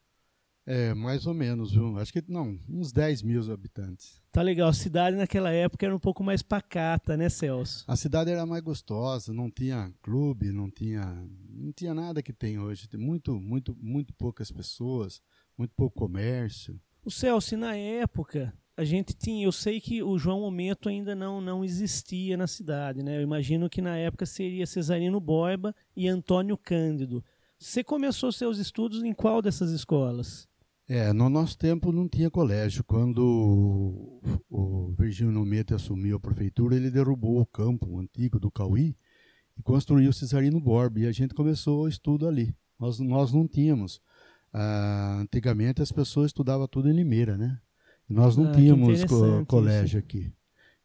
É, 0.67 0.93
mais 0.95 1.29
ou 1.29 1.33
menos, 1.33 1.71
viu? 1.71 1.97
Acho 1.97 2.13
que 2.13 2.25
não, 2.27 2.59
uns 2.69 2.91
10 2.91 3.23
mil 3.23 3.53
habitantes. 3.53 4.21
Tá 4.33 4.43
legal. 4.43 4.69
A 4.69 4.73
cidade 4.73 5.17
naquela 5.17 5.53
época 5.53 5.87
era 5.87 5.95
um 5.95 5.99
pouco 5.99 6.25
mais 6.25 6.43
pacata, 6.43 7.17
né, 7.17 7.29
Celso? 7.29 7.85
A 7.87 7.95
cidade 7.95 8.33
era 8.33 8.45
mais 8.45 8.65
gostosa, 8.65 9.33
não 9.33 9.49
tinha 9.49 9.95
clube, 10.03 10.51
não 10.51 10.69
tinha, 10.69 11.25
não 11.49 11.73
tinha 11.73 11.95
nada 11.95 12.21
que 12.21 12.33
tem 12.33 12.59
hoje. 12.59 12.89
Tem 12.89 12.99
muito, 12.99 13.39
muito, 13.41 13.77
muito 13.81 14.13
poucas 14.15 14.51
pessoas, 14.51 15.23
muito 15.57 15.73
pouco 15.77 16.01
comércio. 16.01 16.81
O 17.05 17.13
Celso, 17.13 17.57
na 17.57 17.77
época, 17.77 18.53
a 18.77 18.85
gente 18.85 19.15
tinha, 19.15 19.47
eu 19.47 19.53
sei 19.53 19.81
que 19.81 20.03
o 20.03 20.19
João 20.19 20.41
Momento 20.41 20.89
ainda 20.89 21.15
não, 21.15 21.41
não 21.41 21.65
existia 21.65 22.37
na 22.37 22.49
cidade, 22.49 23.05
né? 23.05 23.19
Eu 23.19 23.23
imagino 23.23 23.71
que 23.71 23.81
na 23.81 23.97
época 23.97 24.27
seria 24.27 24.67
Cesarino 24.67 25.21
Borba 25.21 25.73
e 25.97 26.09
Antônio 26.09 26.59
Cândido. 26.59 27.25
Você 27.57 27.85
começou 27.85 28.33
seus 28.33 28.59
estudos 28.59 29.05
em 29.05 29.15
qual 29.15 29.41
dessas 29.41 29.71
escolas? 29.71 30.49
É, 30.89 31.13
no 31.13 31.29
nosso 31.29 31.59
tempo 31.59 31.91
não 31.91 32.09
tinha 32.09 32.31
colégio. 32.31 32.85
Quando 32.85 34.21
o 34.49 34.93
Virgínio 34.97 35.33
Nometo 35.33 35.75
assumiu 35.75 36.17
a 36.17 36.21
prefeitura, 36.21 36.77
ele 36.77 36.91
derrubou 36.91 37.41
o 37.41 37.47
campo 37.47 37.99
antigo 37.99 38.39
do 38.39 38.51
Cauí 38.51 38.97
e 39.59 39.63
construiu 39.63 40.11
o 40.11 40.13
Cesarino 40.13 40.61
Borba. 40.61 41.01
E 41.01 41.07
a 41.07 41.13
gente 41.13 41.35
começou 41.35 41.83
o 41.83 41.89
estudo 41.89 42.29
ali. 42.29 42.55
Nós, 42.79 43.01
nós 43.01 43.33
não 43.33 43.49
tínhamos 43.49 44.01
ah, 44.53 45.19
antigamente 45.21 45.83
as 45.83 45.93
pessoas 45.93 46.29
estudavam 46.29 46.67
tudo 46.67 46.89
em 46.89 46.93
Limeira, 46.93 47.37
né? 47.37 47.59
Nós 48.09 48.37
não 48.37 48.49
ah, 48.49 48.53
tínhamos 48.53 49.05
co 49.05 49.45
colégio 49.45 49.99
isso. 49.99 49.99
aqui. 49.99 50.33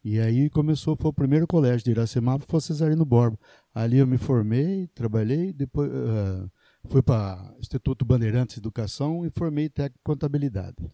E 0.04 0.20
aí 0.20 0.50
começou, 0.50 0.98
foi 0.98 1.12
o 1.12 1.14
primeiro 1.14 1.48
colégio 1.48 1.86
de 1.86 1.92
Iracemapa, 1.92 2.44
foi 2.48 2.60
Cesarino 2.60 3.06
Borba. 3.06 3.40
Ali 3.74 4.00
eu 4.00 4.08
me 4.08 4.18
formei, 4.18 4.88
trabalhei, 4.96 5.54
depois 5.54 5.90
uh, 5.90 6.52
fui 6.90 7.02
para 7.02 7.54
Instituto 7.60 8.06
Bandeirantes 8.06 8.56
de 8.56 8.62
Educação 8.62 9.26
e 9.26 9.30
formei 9.30 9.70
técnico 9.70 10.00
em 10.00 10.04
contabilidade. 10.04 10.92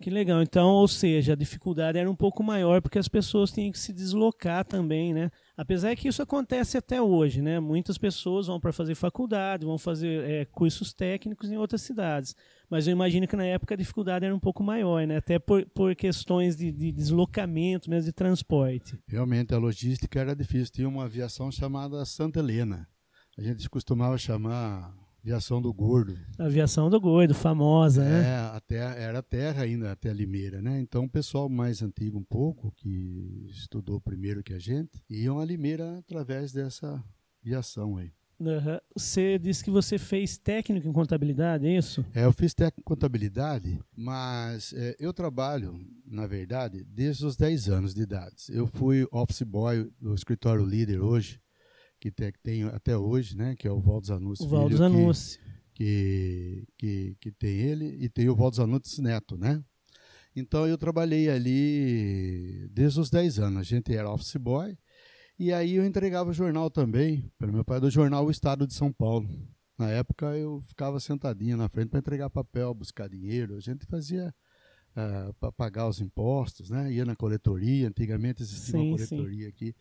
Que 0.00 0.10
legal. 0.10 0.40
Então, 0.40 0.68
ou 0.68 0.86
seja, 0.86 1.32
a 1.32 1.36
dificuldade 1.36 1.98
era 1.98 2.08
um 2.08 2.14
pouco 2.14 2.40
maior 2.40 2.80
porque 2.80 3.00
as 3.00 3.08
pessoas 3.08 3.50
tinham 3.50 3.72
que 3.72 3.78
se 3.78 3.92
deslocar 3.92 4.64
também, 4.64 5.12
né? 5.12 5.28
Apesar 5.56 5.94
que 5.96 6.06
isso 6.06 6.22
acontece 6.22 6.78
até 6.78 7.02
hoje, 7.02 7.42
né? 7.42 7.58
Muitas 7.58 7.98
pessoas 7.98 8.46
vão 8.46 8.60
para 8.60 8.72
fazer 8.72 8.94
faculdade, 8.94 9.66
vão 9.66 9.76
fazer 9.76 10.22
é, 10.24 10.44
cursos 10.44 10.92
técnicos 10.92 11.50
em 11.50 11.56
outras 11.56 11.82
cidades. 11.82 12.36
Mas 12.70 12.86
eu 12.86 12.92
imagino 12.92 13.26
que 13.26 13.34
na 13.34 13.44
época 13.44 13.74
a 13.74 13.76
dificuldade 13.76 14.24
era 14.24 14.34
um 14.34 14.38
pouco 14.38 14.62
maior, 14.62 15.04
né? 15.04 15.16
Até 15.16 15.36
por, 15.36 15.66
por 15.70 15.96
questões 15.96 16.56
de, 16.56 16.70
de 16.70 16.92
deslocamento, 16.92 17.90
mesmo 17.90 18.06
de 18.06 18.12
transporte. 18.12 18.96
Realmente 19.08 19.52
a 19.52 19.58
logística 19.58 20.20
era 20.20 20.36
difícil. 20.36 20.72
Tinha 20.72 20.88
uma 20.88 21.06
aviação 21.06 21.50
chamada 21.50 22.04
Santa 22.04 22.38
Helena. 22.38 22.86
A 23.36 23.42
gente 23.42 23.68
costumava 23.68 24.16
chamar 24.16 24.94
Aviação 25.28 25.60
do 25.60 25.74
Gordo. 25.74 26.18
Aviação 26.38 26.88
do 26.88 26.98
Gordo, 26.98 27.34
famosa, 27.34 28.02
é, 28.02 28.08
né? 28.08 28.36
Até, 28.54 28.76
era 28.76 29.22
terra 29.22 29.62
ainda, 29.62 29.92
até 29.92 30.10
Limeira, 30.10 30.62
né? 30.62 30.80
Então 30.80 31.04
o 31.04 31.08
pessoal 31.08 31.50
mais 31.50 31.82
antigo 31.82 32.18
um 32.18 32.24
pouco, 32.24 32.72
que 32.74 33.46
estudou 33.50 34.00
primeiro 34.00 34.42
que 34.42 34.54
a 34.54 34.58
gente, 34.58 35.02
iam 35.06 35.38
a 35.38 35.44
Limeira 35.44 35.98
através 35.98 36.50
dessa 36.50 37.04
aviação 37.44 37.98
aí. 37.98 38.10
Uhum. 38.40 38.78
Você 38.96 39.38
disse 39.38 39.62
que 39.62 39.70
você 39.70 39.98
fez 39.98 40.38
técnico 40.38 40.88
em 40.88 40.92
contabilidade, 40.92 41.66
é 41.66 41.76
isso? 41.76 42.02
É, 42.14 42.24
eu 42.24 42.32
fiz 42.32 42.54
técnico 42.54 42.80
em 42.80 42.94
contabilidade, 42.94 43.78
mas 43.94 44.72
é, 44.72 44.96
eu 44.98 45.12
trabalho, 45.12 45.78
na 46.06 46.26
verdade, 46.26 46.84
desde 46.84 47.26
os 47.26 47.36
10 47.36 47.68
anos 47.68 47.94
de 47.94 48.00
idade. 48.00 48.44
Eu 48.48 48.66
fui 48.66 49.06
office 49.12 49.42
boy 49.42 49.90
do 50.00 50.14
escritório 50.14 50.64
líder 50.64 51.00
hoje, 51.00 51.38
que 52.00 52.10
tem, 52.10 52.32
tem 52.42 52.62
até 52.64 52.96
hoje, 52.96 53.36
né? 53.36 53.54
Que 53.56 53.66
é 53.66 53.70
o 53.70 53.80
Valdo 53.80 54.06
Zanussi. 54.06 54.42
O 54.42 54.48
Valdo 54.48 54.76
Zanussi. 54.76 55.38
Que, 55.74 56.66
que, 56.76 57.16
que, 57.20 57.30
tem 57.30 57.56
ele 57.60 57.96
e 58.00 58.08
tem 58.08 58.28
o 58.28 58.34
Valdo 58.34 58.56
Zanussi 58.56 59.00
Neto, 59.00 59.36
né? 59.36 59.62
Então 60.34 60.66
eu 60.66 60.76
trabalhei 60.76 61.28
ali 61.28 62.68
desde 62.70 63.00
os 63.00 63.10
10 63.10 63.38
anos. 63.38 63.60
A 63.60 63.62
gente 63.62 63.94
era 63.94 64.10
office 64.10 64.36
boy 64.36 64.76
e 65.38 65.52
aí 65.52 65.74
eu 65.74 65.86
entregava 65.86 66.32
jornal 66.32 66.68
também, 66.68 67.30
para 67.38 67.52
meu 67.52 67.64
pai 67.64 67.80
do 67.80 67.88
jornal 67.88 68.26
O 68.26 68.30
Estado 68.30 68.66
de 68.66 68.74
São 68.74 68.92
Paulo. 68.92 69.28
Na 69.78 69.88
época 69.88 70.36
eu 70.36 70.60
ficava 70.62 70.98
sentadinho 70.98 71.56
na 71.56 71.68
frente 71.68 71.90
para 71.90 72.00
entregar 72.00 72.28
papel, 72.28 72.74
buscar 72.74 73.08
dinheiro. 73.08 73.56
A 73.56 73.60
gente 73.60 73.86
fazia 73.86 74.34
uh, 74.96 75.32
para 75.34 75.52
pagar 75.52 75.88
os 75.88 76.00
impostos, 76.00 76.70
né? 76.70 76.92
Ia 76.92 77.04
na 77.04 77.14
coletoria, 77.14 77.86
antigamente 77.86 78.42
existia 78.42 78.72
sim, 78.72 78.88
uma 78.88 78.96
coletoria 78.96 79.44
sim. 79.44 79.48
aqui. 79.48 79.76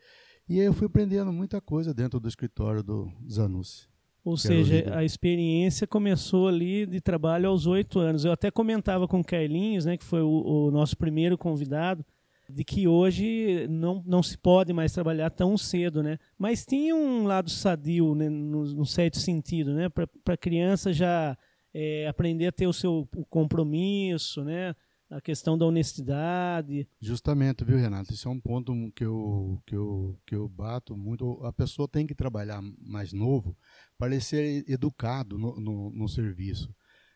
E 0.50 0.60
aí 0.60 0.66
eu 0.66 0.74
fui 0.74 0.88
aprendendo 0.88 1.32
muita 1.34 1.60
coisa 1.60 1.94
dentro 1.94 2.20
do 2.20 2.28
escritório 2.28 2.82
do 2.82 3.12
Zanussi. 3.30 3.88
Ou 4.24 4.36
seja, 4.36 4.94
a 4.94 5.06
experiência 5.06 5.88
começou 5.88 6.50
ali 6.50 6.86
de 6.86 7.00
trabalho 7.00 7.50
aos 7.50 7.66
oito 7.66 7.98
anos. 8.00 8.26
Eu 8.26 8.34
até 8.34 8.52
comentava 8.52 9.08
com 9.08 9.22
o 9.22 9.24
Carlinhos, 9.24 9.86
né, 9.86 9.96
que 9.96 10.04
foi 10.04 10.22
o, 10.22 10.68
o 10.68 10.72
nosso 10.72 10.98
primeiro 10.98 11.38
convidado, 11.38 12.06
de 12.50 12.64
que 12.64 12.88
hoje 12.88 13.68
não, 13.70 14.04
não 14.06 14.22
se 14.22 14.38
pode 14.38 14.74
mais 14.74 14.92
trabalhar 14.92 15.30
tão 15.30 15.58
cedo, 15.58 16.04
né? 16.04 16.18
Mas 16.38 16.66
tinha 16.66 16.94
um 16.94 17.26
lado 17.26 17.50
sadio, 17.50 18.16
né, 18.16 18.30
no, 18.30 18.64
no 18.66 18.86
certo 18.86 19.18
sentido, 19.18 19.74
né? 19.74 19.88
Para 19.90 20.08
a 20.34 20.38
criança 20.38 20.92
já 20.92 21.38
é, 21.74 22.08
aprender 22.08 22.48
a 22.48 22.52
ter 22.52 22.68
o 22.68 22.74
seu 22.74 23.08
o 23.16 23.26
compromisso, 23.26 24.44
né? 24.44 24.76
A 25.10 25.22
questão 25.22 25.58
da 25.58 25.66
honestidade. 25.66 26.88
Justamente, 27.00 27.64
viu, 27.64 27.78
Renato? 27.78 28.14
Isso 28.14 28.28
é 28.28 28.32
um 28.32 28.40
ponto 28.40 28.74
que 28.94 29.06
eu, 29.06 29.62
que 29.66 29.76
eu, 29.76 30.20
que 30.26 30.36
eu 30.36 30.50
bato 30.50 30.98
muito. 30.98 31.44
A 31.46 31.54
pessoa 31.54 31.88
tem 31.88 32.06
que 32.06 32.14
trabalhar 32.14 32.62
mais 32.80 33.14
novo 33.14 33.58
para 33.98 34.20
ser 34.20 34.66
educado 34.70 35.38
no, 35.38 35.60
no, 35.60 35.90
no 35.92 36.10
serviço. 36.10 36.74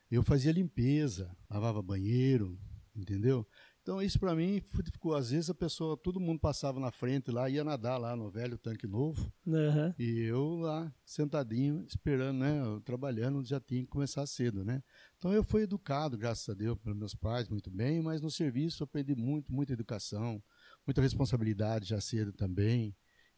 Eu 0.10 0.24
fazia 0.24 0.54
limpeza, 0.54 1.36
lavava 1.50 1.82
banheiro, 1.82 2.58
entendeu? 2.96 3.46
Então 3.82 4.00
isso 4.00 4.20
para 4.20 4.36
mim 4.36 4.62
ficou 4.92 5.16
às 5.16 5.32
vezes 5.32 5.50
a 5.50 5.56
pessoa, 5.56 5.98
todo 5.98 6.20
mundo 6.20 6.40
passava 6.40 6.80
na 6.80 6.92
frente 6.92 7.32
lá, 7.32 7.50
ia 7.50 7.64
nadar 7.64 7.98
lá 7.98 8.16
no 8.16 8.30
velho 8.30 8.58
tanque 8.58 8.86
novo, 8.86 9.34
uhum. 9.46 9.94
e 9.98 10.20
eu 10.20 10.56
lá 10.56 10.94
sentadinho 11.04 11.84
esperando, 11.88 12.40
né, 12.40 12.62
trabalhando 12.86 13.44
já 13.44 13.60
tinha 13.60 13.82
que 13.82 13.88
começar 13.88 14.26
cedo, 14.28 14.64
né? 14.64 14.84
Então 15.18 15.34
eu 15.34 15.44
fui 15.44 15.64
educado, 15.64 16.16
graças 16.16 16.48
a 16.48 16.54
Deus, 16.54 16.78
pelos 16.78 16.98
meus 16.98 17.16
pais 17.16 17.50
muito 17.50 17.72
bem, 17.72 18.02
mas 18.02 18.22
no 18.22 18.30
serviço 18.30 18.84
aprendi 18.84 19.16
muito, 19.16 19.52
muita 19.52 19.74
educação, 19.74 20.42
muita 20.86 21.02
responsabilidade 21.02 21.90
já 21.90 22.00
cedo 22.00 22.32
também. 22.32 22.96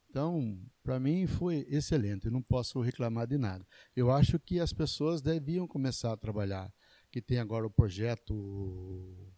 Então, 0.09 0.62
para 0.83 1.00
mim 1.00 1.25
foi 1.25 1.65
excelente, 1.69 2.25
eu 2.25 2.31
não 2.31 2.41
posso 2.41 2.81
reclamar 2.81 3.25
de 3.25 3.38
nada. 3.38 3.65
Eu 3.95 4.12
acho 4.12 4.38
que 4.38 4.59
as 4.59 4.71
pessoas 4.71 5.21
deviam 5.21 5.67
começar 5.67 6.13
a 6.13 6.17
trabalhar, 6.17 6.71
que 7.12 7.21
tem 7.21 7.39
agora 7.39 7.65
o 7.65 7.71
projeto 7.71 9.33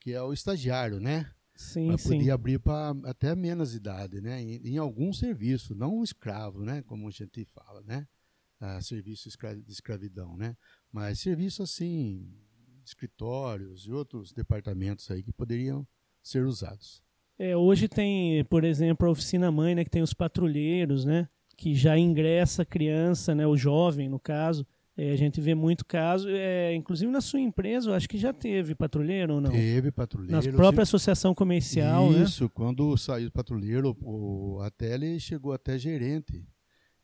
que 0.00 0.12
é 0.12 0.22
o 0.22 0.32
estagiário, 0.32 1.00
né? 1.00 1.30
Sim, 1.54 1.88
Mas 1.88 2.02
sim. 2.02 2.10
podia 2.10 2.34
abrir 2.34 2.60
para 2.60 2.94
até 3.04 3.34
menos 3.34 3.74
idade, 3.74 4.20
né? 4.20 4.40
Em, 4.40 4.74
em, 4.74 4.78
algum 4.78 5.12
serviço, 5.12 5.74
não 5.74 5.98
um 5.98 6.04
escravo, 6.04 6.64
né? 6.64 6.82
Como 6.82 7.08
a 7.08 7.10
gente 7.10 7.44
fala, 7.46 7.82
né? 7.82 8.06
Ah, 8.60 8.80
serviço 8.80 9.28
de 9.28 9.72
escravidão, 9.72 10.36
né? 10.36 10.56
Mas 10.92 11.18
serviço 11.18 11.62
assim, 11.62 12.32
escritórios 12.84 13.86
e 13.86 13.92
outros 13.92 14.32
departamentos 14.32 15.10
aí 15.10 15.22
que 15.22 15.32
poderiam 15.32 15.86
ser 16.22 16.44
usados. 16.44 17.02
É, 17.36 17.56
hoje 17.56 17.88
tem, 17.88 18.44
por 18.44 18.64
exemplo, 18.64 19.08
a 19.08 19.10
oficina 19.10 19.50
mãe, 19.50 19.74
né? 19.74 19.84
Que 19.84 19.90
tem 19.90 20.02
os 20.02 20.14
patrulheiros, 20.14 21.04
né? 21.04 21.28
Que 21.56 21.74
já 21.74 21.98
ingressa 21.98 22.62
a 22.62 22.66
criança, 22.66 23.34
né? 23.34 23.46
O 23.46 23.56
jovem, 23.56 24.08
no 24.08 24.20
caso, 24.20 24.64
é, 25.00 25.12
a 25.12 25.16
gente 25.16 25.40
vê 25.40 25.54
muito 25.54 25.86
caso, 25.86 26.28
é, 26.28 26.74
inclusive 26.74 27.08
na 27.12 27.20
sua 27.20 27.38
empresa, 27.38 27.88
eu 27.88 27.94
acho 27.94 28.08
que 28.08 28.18
já 28.18 28.32
teve 28.32 28.74
patrulheiro 28.74 29.34
ou 29.34 29.40
não? 29.40 29.52
Teve 29.52 29.92
patrulheiro. 29.92 30.44
Na 30.44 30.52
própria 30.52 30.82
associação 30.82 31.32
comercial, 31.32 32.10
né? 32.10 32.24
Isso, 32.24 32.44
né? 32.44 32.50
quando 32.52 32.96
saiu 32.96 33.28
o 33.28 33.30
patrulheiro, 33.32 33.96
o, 34.02 34.58
até 34.60 34.94
ele 34.94 35.20
chegou 35.20 35.52
até 35.52 35.78
gerente. 35.78 36.44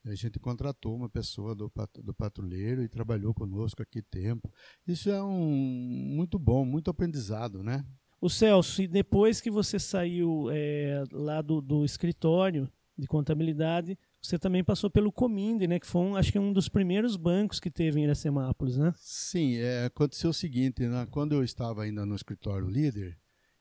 A 0.04 0.12
gente 0.16 0.40
contratou 0.40 0.96
uma 0.96 1.08
pessoa 1.08 1.54
do, 1.54 1.70
do 2.02 2.12
patrulheiro 2.12 2.82
e 2.82 2.88
trabalhou 2.88 3.32
conosco 3.32 3.80
aqui 3.80 4.02
tempo. 4.02 4.52
Isso 4.84 5.08
é 5.08 5.22
um 5.22 5.48
muito 5.48 6.36
bom, 6.36 6.64
muito 6.64 6.90
aprendizado, 6.90 7.62
né? 7.62 7.86
O 8.20 8.28
Celso, 8.28 8.82
e 8.82 8.88
depois 8.88 9.40
que 9.40 9.52
você 9.52 9.78
saiu 9.78 10.48
é, 10.50 11.04
lá 11.12 11.40
do, 11.40 11.60
do 11.60 11.84
escritório 11.84 12.68
de 12.98 13.06
contabilidade, 13.06 13.96
você 14.24 14.38
também 14.38 14.64
passou 14.64 14.88
pelo 14.88 15.12
Cominde, 15.12 15.66
né? 15.66 15.78
Que 15.78 15.86
foi, 15.86 16.00
um, 16.00 16.16
acho 16.16 16.32
que 16.32 16.38
um 16.38 16.52
dos 16.52 16.66
primeiros 16.68 17.14
bancos 17.14 17.60
que 17.60 17.70
teve 17.70 18.00
em 18.00 18.04
Iracemápolis, 18.04 18.78
né? 18.78 18.94
Sim, 18.96 19.56
é, 19.56 19.84
aconteceu 19.84 20.30
o 20.30 20.34
seguinte, 20.34 20.86
né? 20.86 21.06
quando 21.10 21.34
eu 21.34 21.44
estava 21.44 21.82
ainda 21.82 22.06
no 22.06 22.14
escritório 22.14 22.66
líder, 22.66 23.18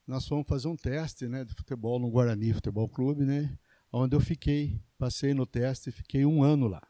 nós 0.08 0.26
fomos 0.26 0.46
fazer 0.48 0.70
um 0.70 0.76
teste 0.76 1.28
né, 1.28 1.44
de 1.44 1.54
futebol 1.54 2.00
no 2.00 2.10
Guarani 2.10 2.54
Futebol 2.54 2.88
Clube, 2.88 3.26
né? 3.26 3.58
Onde 3.92 4.16
eu 4.16 4.22
fiquei, 4.22 4.80
passei 4.98 5.34
no 5.34 5.46
teste 5.46 5.90
e 5.90 5.92
fiquei 5.92 6.26
um 6.26 6.42
ano 6.42 6.68
lá. 6.68 6.82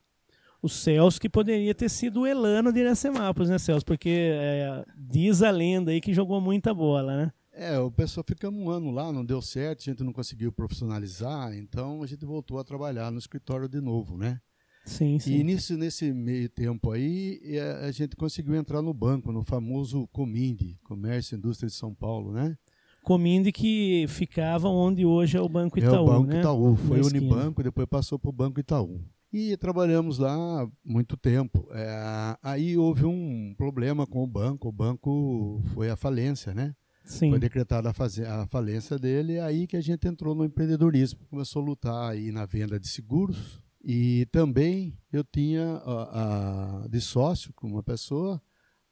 O 0.61 0.69
Celso 0.69 1.19
que 1.19 1.27
poderia 1.27 1.73
ter 1.73 1.89
sido 1.89 2.21
o 2.21 2.27
Elano 2.27 2.71
de 2.71 2.79
Iracemápolis, 2.79 3.49
né, 3.49 3.57
Celso? 3.57 3.85
Porque 3.85 4.31
é, 4.33 4.85
diz 4.95 5.41
a 5.41 5.49
lenda 5.49 5.91
aí 5.91 5.99
que 5.99 6.13
jogou 6.13 6.39
muita 6.39 6.73
bola, 6.73 7.17
né? 7.17 7.33
É, 7.55 7.77
o 7.77 7.91
pessoal 7.91 8.23
ficamos 8.27 8.59
um 8.59 8.69
ano 8.69 8.89
lá, 8.89 9.11
não 9.11 9.23
deu 9.23 9.41
certo, 9.41 9.81
a 9.81 9.91
gente 9.91 10.03
não 10.03 10.11
conseguiu 10.11 10.51
profissionalizar, 10.51 11.55
então 11.55 12.01
a 12.01 12.07
gente 12.07 12.25
voltou 12.25 12.57
a 12.57 12.63
trabalhar 12.63 13.11
no 13.11 13.19
escritório 13.19 13.69
de 13.69 13.79
novo, 13.79 14.17
né? 14.17 14.41
Sim, 14.85 15.19
sim. 15.19 15.35
E 15.35 15.43
nisso, 15.43 15.77
nesse 15.77 16.11
meio 16.11 16.49
tempo 16.49 16.91
aí, 16.91 17.39
a 17.83 17.91
gente 17.91 18.15
conseguiu 18.15 18.55
entrar 18.55 18.81
no 18.81 18.93
banco, 18.93 19.31
no 19.31 19.43
famoso 19.43 20.07
Cominde, 20.11 20.77
Comércio 20.83 21.35
e 21.35 21.37
Indústria 21.37 21.69
de 21.69 21.75
São 21.75 21.93
Paulo, 21.93 22.33
né? 22.33 22.57
Cominde 23.03 23.51
que 23.51 24.05
ficava 24.07 24.67
onde 24.67 25.05
hoje 25.05 25.37
é 25.37 25.41
o 25.41 25.47
Banco 25.47 25.77
Itaú, 25.77 25.93
É 25.93 25.99
o 25.99 26.05
Banco 26.05 26.27
né? 26.27 26.39
Itaú, 26.39 26.75
foi 26.75 27.01
o 27.01 27.05
Unibanco, 27.05 27.63
depois 27.63 27.87
passou 27.87 28.17
para 28.17 28.29
o 28.29 28.33
Banco 28.33 28.59
Itaú. 28.59 28.99
E 29.31 29.55
trabalhamos 29.57 30.19
lá 30.19 30.67
muito 30.83 31.17
tempo. 31.17 31.67
É, 31.71 32.37
aí 32.41 32.77
houve 32.77 33.05
um 33.05 33.53
problema 33.57 34.05
com 34.05 34.23
o 34.23 34.27
banco, 34.27 34.69
o 34.69 34.71
banco 34.71 35.61
foi 35.73 35.89
à 35.89 35.95
falência, 35.95 36.53
né? 36.53 36.73
Sim. 37.03 37.31
Foi 37.31 37.39
decretada 37.39 37.89
a, 37.89 38.47
falência 38.47 38.97
dele, 38.97 39.39
aí 39.39 39.67
que 39.67 39.75
a 39.75 39.81
gente 39.81 40.07
entrou 40.07 40.33
no 40.33 40.45
empreendedorismo. 40.45 41.19
Começou 41.29 41.61
a 41.61 41.65
lutar 41.65 42.11
aí 42.11 42.31
na 42.31 42.45
venda 42.45 42.79
de 42.79 42.87
seguros. 42.87 43.61
E 43.83 44.25
também 44.31 44.97
eu 45.11 45.23
tinha 45.23 45.75
a, 45.85 46.83
a, 46.83 46.87
de 46.87 47.01
sócio 47.01 47.51
com 47.53 47.67
uma 47.67 47.83
pessoa, 47.83 48.41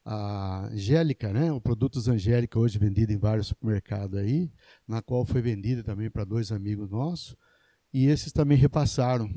a 0.04 0.68
Angélica, 0.68 1.32
né? 1.32 1.52
O 1.52 1.62
Produtos 1.62 2.10
Angélica, 2.10 2.60
hoje 2.60 2.78
vendido 2.78 3.14
em 3.14 3.18
vários 3.18 3.48
supermercados 3.48 4.20
aí, 4.20 4.52
na 4.86 5.02
qual 5.02 5.26
foi 5.26 5.42
vendida 5.42 5.82
também 5.82 6.10
para 6.10 6.26
dois 6.26 6.52
amigos 6.52 6.90
nossos. 6.90 7.38
E 7.94 8.08
esses 8.08 8.34
também 8.34 8.58
repassaram 8.58 9.30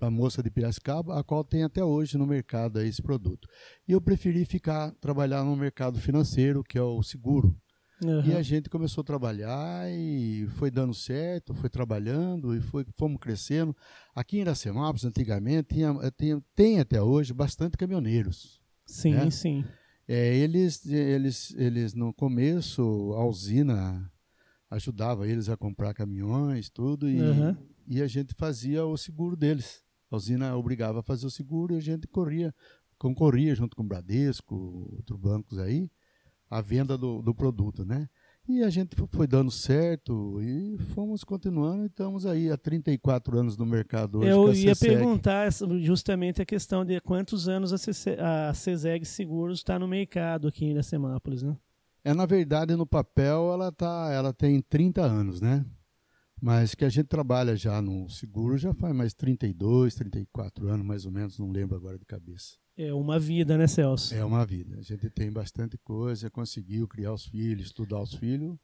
a 0.00 0.10
moça 0.10 0.42
de 0.42 0.50
Piracicaba, 0.50 1.18
a 1.18 1.24
qual 1.24 1.44
tem 1.44 1.64
até 1.64 1.84
hoje 1.84 2.16
no 2.16 2.26
mercado 2.26 2.80
esse 2.80 3.02
produto. 3.02 3.48
E 3.86 3.92
eu 3.92 4.00
preferi 4.00 4.44
ficar, 4.44 4.92
trabalhar 5.00 5.44
no 5.44 5.56
mercado 5.56 5.98
financeiro, 5.98 6.64
que 6.64 6.78
é 6.78 6.82
o 6.82 7.02
seguro. 7.02 7.56
Uhum. 8.04 8.26
E 8.26 8.32
a 8.34 8.42
gente 8.42 8.68
começou 8.68 9.02
a 9.02 9.04
trabalhar 9.04 9.90
e 9.90 10.46
foi 10.56 10.70
dando 10.70 10.94
certo, 10.94 11.54
foi 11.54 11.70
trabalhando 11.70 12.54
e 12.54 12.60
foi, 12.60 12.84
fomos 12.96 13.18
crescendo. 13.20 13.74
Aqui 14.14 14.38
em 14.38 14.40
Iracemápolis, 14.40 15.04
antigamente, 15.04 15.74
tinha, 15.74 15.94
tinha, 16.16 16.42
tem 16.54 16.80
até 16.80 17.00
hoje 17.00 17.32
bastante 17.32 17.76
caminhoneiros. 17.76 18.60
Sim, 18.86 19.14
né? 19.14 19.30
sim. 19.30 19.64
É, 20.06 20.36
eles, 20.36 20.84
eles, 20.86 21.54
eles, 21.56 21.94
no 21.94 22.12
começo, 22.12 22.82
a 23.16 23.24
usina 23.24 24.10
ajudava 24.70 25.26
eles 25.26 25.48
a 25.48 25.56
comprar 25.56 25.94
caminhões, 25.94 26.68
tudo, 26.68 27.08
e, 27.08 27.20
uhum. 27.20 27.56
e 27.86 28.02
a 28.02 28.06
gente 28.06 28.34
fazia 28.34 28.84
o 28.84 28.96
seguro 28.96 29.36
deles. 29.36 29.82
A 30.10 30.16
usina 30.16 30.56
obrigava 30.56 31.00
a 31.00 31.02
fazer 31.02 31.26
o 31.26 31.30
seguro 31.30 31.74
e 31.74 31.78
a 31.78 31.80
gente 31.80 32.06
corria, 32.06 32.54
concorria 32.98 33.54
junto 33.54 33.76
com 33.76 33.82
o 33.82 33.86
Bradesco, 33.86 34.54
outros 34.96 35.18
bancos 35.18 35.58
aí, 35.58 35.90
a 36.54 36.60
venda 36.60 36.96
do, 36.96 37.20
do 37.20 37.34
produto, 37.34 37.84
né? 37.84 38.08
E 38.46 38.62
a 38.62 38.70
gente 38.70 38.94
foi 39.10 39.26
dando 39.26 39.50
certo 39.50 40.40
e 40.40 40.76
fomos 40.94 41.24
continuando 41.24 41.82
e 41.82 41.86
estamos 41.86 42.26
aí 42.26 42.50
há 42.50 42.56
34 42.56 43.38
anos 43.38 43.56
no 43.56 43.64
mercado 43.64 44.18
hoje. 44.18 44.28
Eu 44.28 44.52
ia 44.52 44.76
perguntar 44.76 45.48
justamente 45.80 46.42
a 46.42 46.44
questão 46.44 46.84
de 46.84 47.00
quantos 47.00 47.48
anos 47.48 47.72
a, 47.72 48.54
CESEG 48.54 49.04
Seguros 49.04 49.60
está 49.60 49.78
no 49.78 49.88
mercado 49.88 50.46
aqui 50.46 50.66
em 50.66 50.72
Iracemápolis, 50.72 51.42
né? 51.42 51.56
É, 52.04 52.12
na 52.12 52.26
verdade, 52.26 52.76
no 52.76 52.86
papel 52.86 53.50
ela, 53.52 53.72
tá, 53.72 54.10
ela 54.12 54.32
tem 54.32 54.60
30 54.60 55.02
anos, 55.02 55.40
né? 55.40 55.64
Mas 56.44 56.74
que 56.74 56.84
a 56.84 56.90
gente 56.90 57.06
trabalha 57.06 57.56
já 57.56 57.80
no 57.80 58.06
seguro 58.10 58.58
já 58.58 58.74
faz 58.74 58.94
mais 58.94 59.14
32, 59.14 59.94
34 59.94 60.68
anos, 60.68 60.84
mais 60.84 61.06
ou 61.06 61.10
menos, 61.10 61.38
não 61.38 61.50
lembro 61.50 61.74
agora 61.74 61.98
de 61.98 62.04
cabeça. 62.04 62.58
É 62.76 62.92
uma 62.92 63.18
vida, 63.18 63.56
né, 63.56 63.66
Celso? 63.66 64.14
É 64.14 64.22
uma 64.22 64.44
vida. 64.44 64.76
A 64.78 64.82
gente 64.82 65.08
tem 65.08 65.32
bastante 65.32 65.78
coisa, 65.78 66.28
conseguiu 66.28 66.86
criar 66.86 67.14
os 67.14 67.24
filhos, 67.24 67.68
estudar 67.68 67.98
os 67.98 68.12
filhos. 68.12 68.58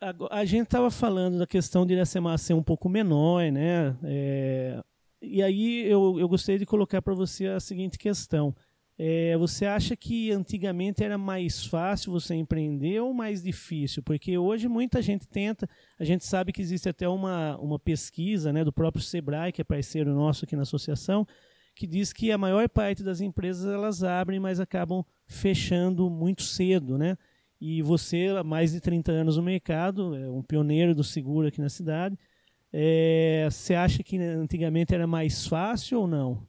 A, 0.00 0.14
a 0.30 0.44
gente 0.44 0.66
estava 0.66 0.92
falando 0.92 1.36
da 1.36 1.46
questão 1.46 1.84
de 1.84 1.94
Iracema 1.94 2.38
ser 2.38 2.54
um 2.54 2.62
pouco 2.62 2.88
menor, 2.88 3.50
né? 3.50 3.96
É, 4.04 4.80
E 5.20 5.42
aí 5.42 5.90
eu, 5.90 6.20
eu 6.20 6.28
gostaria 6.28 6.60
de 6.60 6.66
colocar 6.66 7.02
para 7.02 7.14
você 7.14 7.48
a 7.48 7.58
seguinte 7.58 7.98
questão. 7.98 8.54
É, 8.96 9.36
você 9.36 9.66
acha 9.66 9.96
que 9.96 10.30
antigamente 10.30 11.02
era 11.02 11.18
mais 11.18 11.66
fácil 11.66 12.12
você 12.12 12.34
empreender 12.34 13.00
ou 13.00 13.12
mais 13.12 13.42
difícil? 13.42 14.02
Porque 14.02 14.38
hoje 14.38 14.68
muita 14.68 15.02
gente 15.02 15.26
tenta, 15.26 15.68
a 15.98 16.04
gente 16.04 16.24
sabe 16.24 16.52
que 16.52 16.62
existe 16.62 16.88
até 16.88 17.08
uma, 17.08 17.58
uma 17.58 17.78
pesquisa 17.78 18.52
né, 18.52 18.62
do 18.62 18.72
próprio 18.72 19.02
Sebrae, 19.02 19.50
que 19.50 19.60
é 19.60 19.64
parceiro 19.64 20.14
nosso 20.14 20.44
aqui 20.44 20.54
na 20.54 20.62
associação, 20.62 21.26
que 21.74 21.88
diz 21.88 22.12
que 22.12 22.30
a 22.30 22.38
maior 22.38 22.68
parte 22.68 23.02
das 23.02 23.20
empresas 23.20 23.66
elas 23.66 24.04
abrem, 24.04 24.38
mas 24.38 24.60
acabam 24.60 25.04
fechando 25.26 26.08
muito 26.08 26.42
cedo, 26.42 26.96
né? 26.96 27.18
E 27.60 27.82
você, 27.82 28.28
há 28.38 28.44
mais 28.44 28.72
de 28.72 28.80
30 28.80 29.10
anos 29.10 29.36
no 29.36 29.42
mercado, 29.42 30.14
é 30.14 30.30
um 30.30 30.42
pioneiro 30.42 30.94
do 30.94 31.02
seguro 31.02 31.48
aqui 31.48 31.60
na 31.60 31.68
cidade, 31.68 32.16
é, 32.72 33.48
você 33.50 33.74
acha 33.74 34.02
que 34.02 34.18
antigamente 34.18 34.94
era 34.94 35.06
mais 35.06 35.46
fácil 35.46 36.00
ou 36.00 36.06
não? 36.06 36.46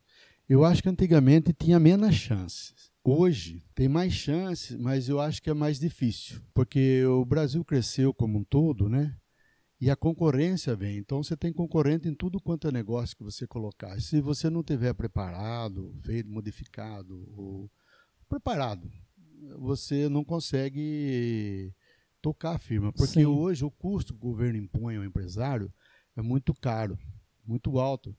Eu 0.47 0.63
acho 0.63 0.83
que 0.83 0.89
antigamente 0.89 1.51
tinha 1.53 1.79
menos 1.79 2.13
chances. 2.13 2.91
Hoje 3.03 3.63
tem 3.73 3.87
mais 3.87 4.13
chances, 4.13 4.77
mas 4.77 5.09
eu 5.09 5.19
acho 5.19 5.41
que 5.41 5.49
é 5.49 5.53
mais 5.53 5.79
difícil, 5.79 6.41
porque 6.53 7.03
o 7.05 7.25
Brasil 7.25 7.63
cresceu 7.65 8.13
como 8.13 8.39
um 8.39 8.43
todo, 8.43 8.87
né? 8.87 9.15
E 9.81 9.89
a 9.89 9.95
concorrência 9.95 10.75
vem. 10.75 10.97
Então 10.97 11.23
você 11.23 11.35
tem 11.35 11.51
concorrente 11.51 12.07
em 12.07 12.13
tudo 12.13 12.39
quanto 12.39 12.67
é 12.67 12.71
negócio 12.71 13.15
que 13.15 13.23
você 13.23 13.45
colocar. 13.47 13.99
Se 13.99 14.21
você 14.21 14.49
não 14.49 14.63
tiver 14.63 14.93
preparado, 14.93 15.95
feito, 16.03 16.29
modificado 16.29 17.27
ou 17.35 17.69
preparado, 18.29 18.89
você 19.57 20.07
não 20.07 20.23
consegue 20.23 21.73
tocar 22.21 22.55
a 22.55 22.59
firma, 22.59 22.91
porque 22.93 23.19
Sim. 23.19 23.25
hoje 23.25 23.63
o 23.65 23.71
custo 23.71 24.13
que 24.13 24.19
o 24.19 24.29
governo 24.29 24.57
impõe 24.57 24.95
ao 24.95 25.03
empresário 25.03 25.71
é 26.15 26.21
muito 26.21 26.53
caro, 26.53 26.97
muito 27.45 27.77
alto. 27.79 28.15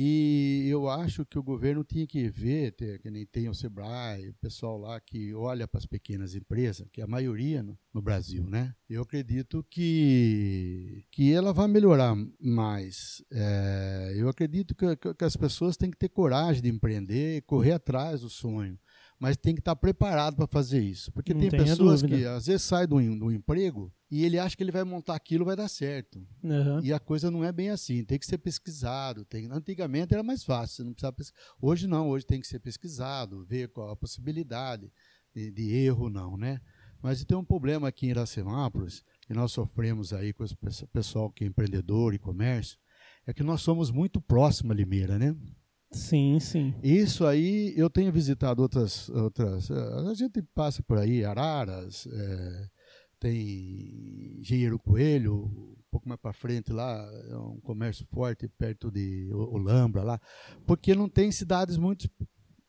E 0.00 0.68
eu 0.68 0.88
acho 0.88 1.26
que 1.26 1.36
o 1.36 1.42
governo 1.42 1.82
tinha 1.82 2.06
que 2.06 2.28
ver, 2.28 2.70
ter, 2.70 3.00
que 3.00 3.10
nem 3.10 3.26
tem 3.26 3.48
o 3.48 3.54
Sebrae, 3.54 4.28
o 4.28 4.34
pessoal 4.34 4.78
lá 4.78 5.00
que 5.00 5.34
olha 5.34 5.66
para 5.66 5.78
as 5.78 5.86
pequenas 5.86 6.36
empresas, 6.36 6.86
que 6.92 7.00
é 7.00 7.04
a 7.04 7.08
maioria 7.08 7.64
no, 7.64 7.76
no, 7.92 8.00
Brasil, 8.00 8.48
né? 8.48 8.72
Eu 8.88 9.02
acredito 9.02 9.66
que, 9.68 11.04
que 11.10 11.32
ela 11.32 11.52
vai 11.52 11.66
melhorar 11.66 12.14
mais. 12.38 13.24
É, 13.28 14.14
eu 14.14 14.28
acredito 14.28 14.72
que, 14.72 14.86
que 14.94 15.24
as 15.24 15.36
pessoas 15.36 15.76
têm 15.76 15.90
que 15.90 15.98
ter 15.98 16.10
coragem 16.10 16.62
de 16.62 16.68
empreender, 16.68 17.42
correr 17.42 17.72
atrás 17.72 18.20
do 18.20 18.30
sonho 18.30 18.78
mas 19.18 19.36
tem 19.36 19.54
que 19.54 19.60
estar 19.60 19.74
preparado 19.74 20.36
para 20.36 20.46
fazer 20.46 20.80
isso. 20.80 21.10
Porque 21.12 21.34
Não 21.34 21.40
tem 21.40 21.50
pessoas 21.50 22.02
que 22.02 22.24
às 22.24 22.46
vezes 22.46 22.62
saem 22.62 22.86
do, 22.86 22.96
do 23.18 23.32
emprego 23.32 23.92
e 24.10 24.24
ele 24.24 24.38
acha 24.38 24.56
que 24.56 24.62
ele 24.62 24.70
vai 24.70 24.84
montar 24.84 25.14
aquilo 25.14 25.44
vai 25.44 25.56
dar 25.56 25.68
certo. 25.68 26.24
Uhum. 26.42 26.80
E 26.82 26.92
a 26.92 27.00
coisa 27.00 27.30
não 27.30 27.44
é 27.44 27.50
bem 27.50 27.70
assim, 27.70 28.04
tem 28.04 28.18
que 28.18 28.26
ser 28.26 28.38
pesquisado. 28.38 29.24
Tem... 29.24 29.48
Antigamente 29.50 30.14
era 30.14 30.22
mais 30.22 30.44
fácil, 30.44 30.84
não 30.84 30.92
precisava 30.92 31.16
pesquisar. 31.16 31.38
Hoje 31.60 31.86
não, 31.86 32.08
hoje 32.08 32.24
tem 32.24 32.40
que 32.40 32.46
ser 32.46 32.60
pesquisado, 32.60 33.44
ver 33.44 33.68
qual 33.68 33.90
a 33.90 33.96
possibilidade 33.96 34.90
de, 35.34 35.50
de 35.50 35.74
erro 35.74 36.08
não, 36.08 36.36
né? 36.36 36.60
Mas 37.02 37.24
tem 37.24 37.36
um 37.36 37.44
problema 37.44 37.88
aqui 37.88 38.06
em 38.06 38.10
Iracemápolis, 38.10 39.04
que 39.26 39.34
nós 39.34 39.52
sofremos 39.52 40.12
aí 40.12 40.32
com 40.32 40.44
o 40.44 40.88
pessoal 40.92 41.30
que 41.30 41.44
é 41.44 41.46
empreendedor 41.46 42.14
e 42.14 42.18
comércio, 42.18 42.78
é 43.26 43.32
que 43.32 43.42
nós 43.42 43.60
somos 43.60 43.90
muito 43.90 44.20
próximos 44.20 44.72
a 44.72 44.74
Limeira, 44.74 45.18
né? 45.18 45.36
Sim, 45.90 46.38
sim. 46.38 46.74
Isso 46.82 47.26
aí, 47.26 47.72
eu 47.76 47.88
tenho 47.88 48.12
visitado 48.12 48.60
outras. 48.62 49.08
outras 49.08 49.70
a 49.70 50.14
gente 50.14 50.42
passa 50.54 50.82
por 50.82 50.98
aí, 50.98 51.24
Araras, 51.24 52.06
é, 52.10 52.66
tem 53.18 54.38
Engenheiro 54.40 54.78
Coelho, 54.78 55.44
um 55.44 55.76
pouco 55.90 56.08
mais 56.08 56.20
para 56.20 56.32
frente 56.32 56.72
lá, 56.72 57.08
é 57.30 57.36
um 57.36 57.58
comércio 57.60 58.06
forte 58.12 58.48
perto 58.48 58.90
de 58.90 59.30
Olambra 59.32 60.02
lá, 60.02 60.20
porque 60.66 60.94
não 60.94 61.08
tem 61.08 61.32
cidades 61.32 61.76
muito. 61.76 62.08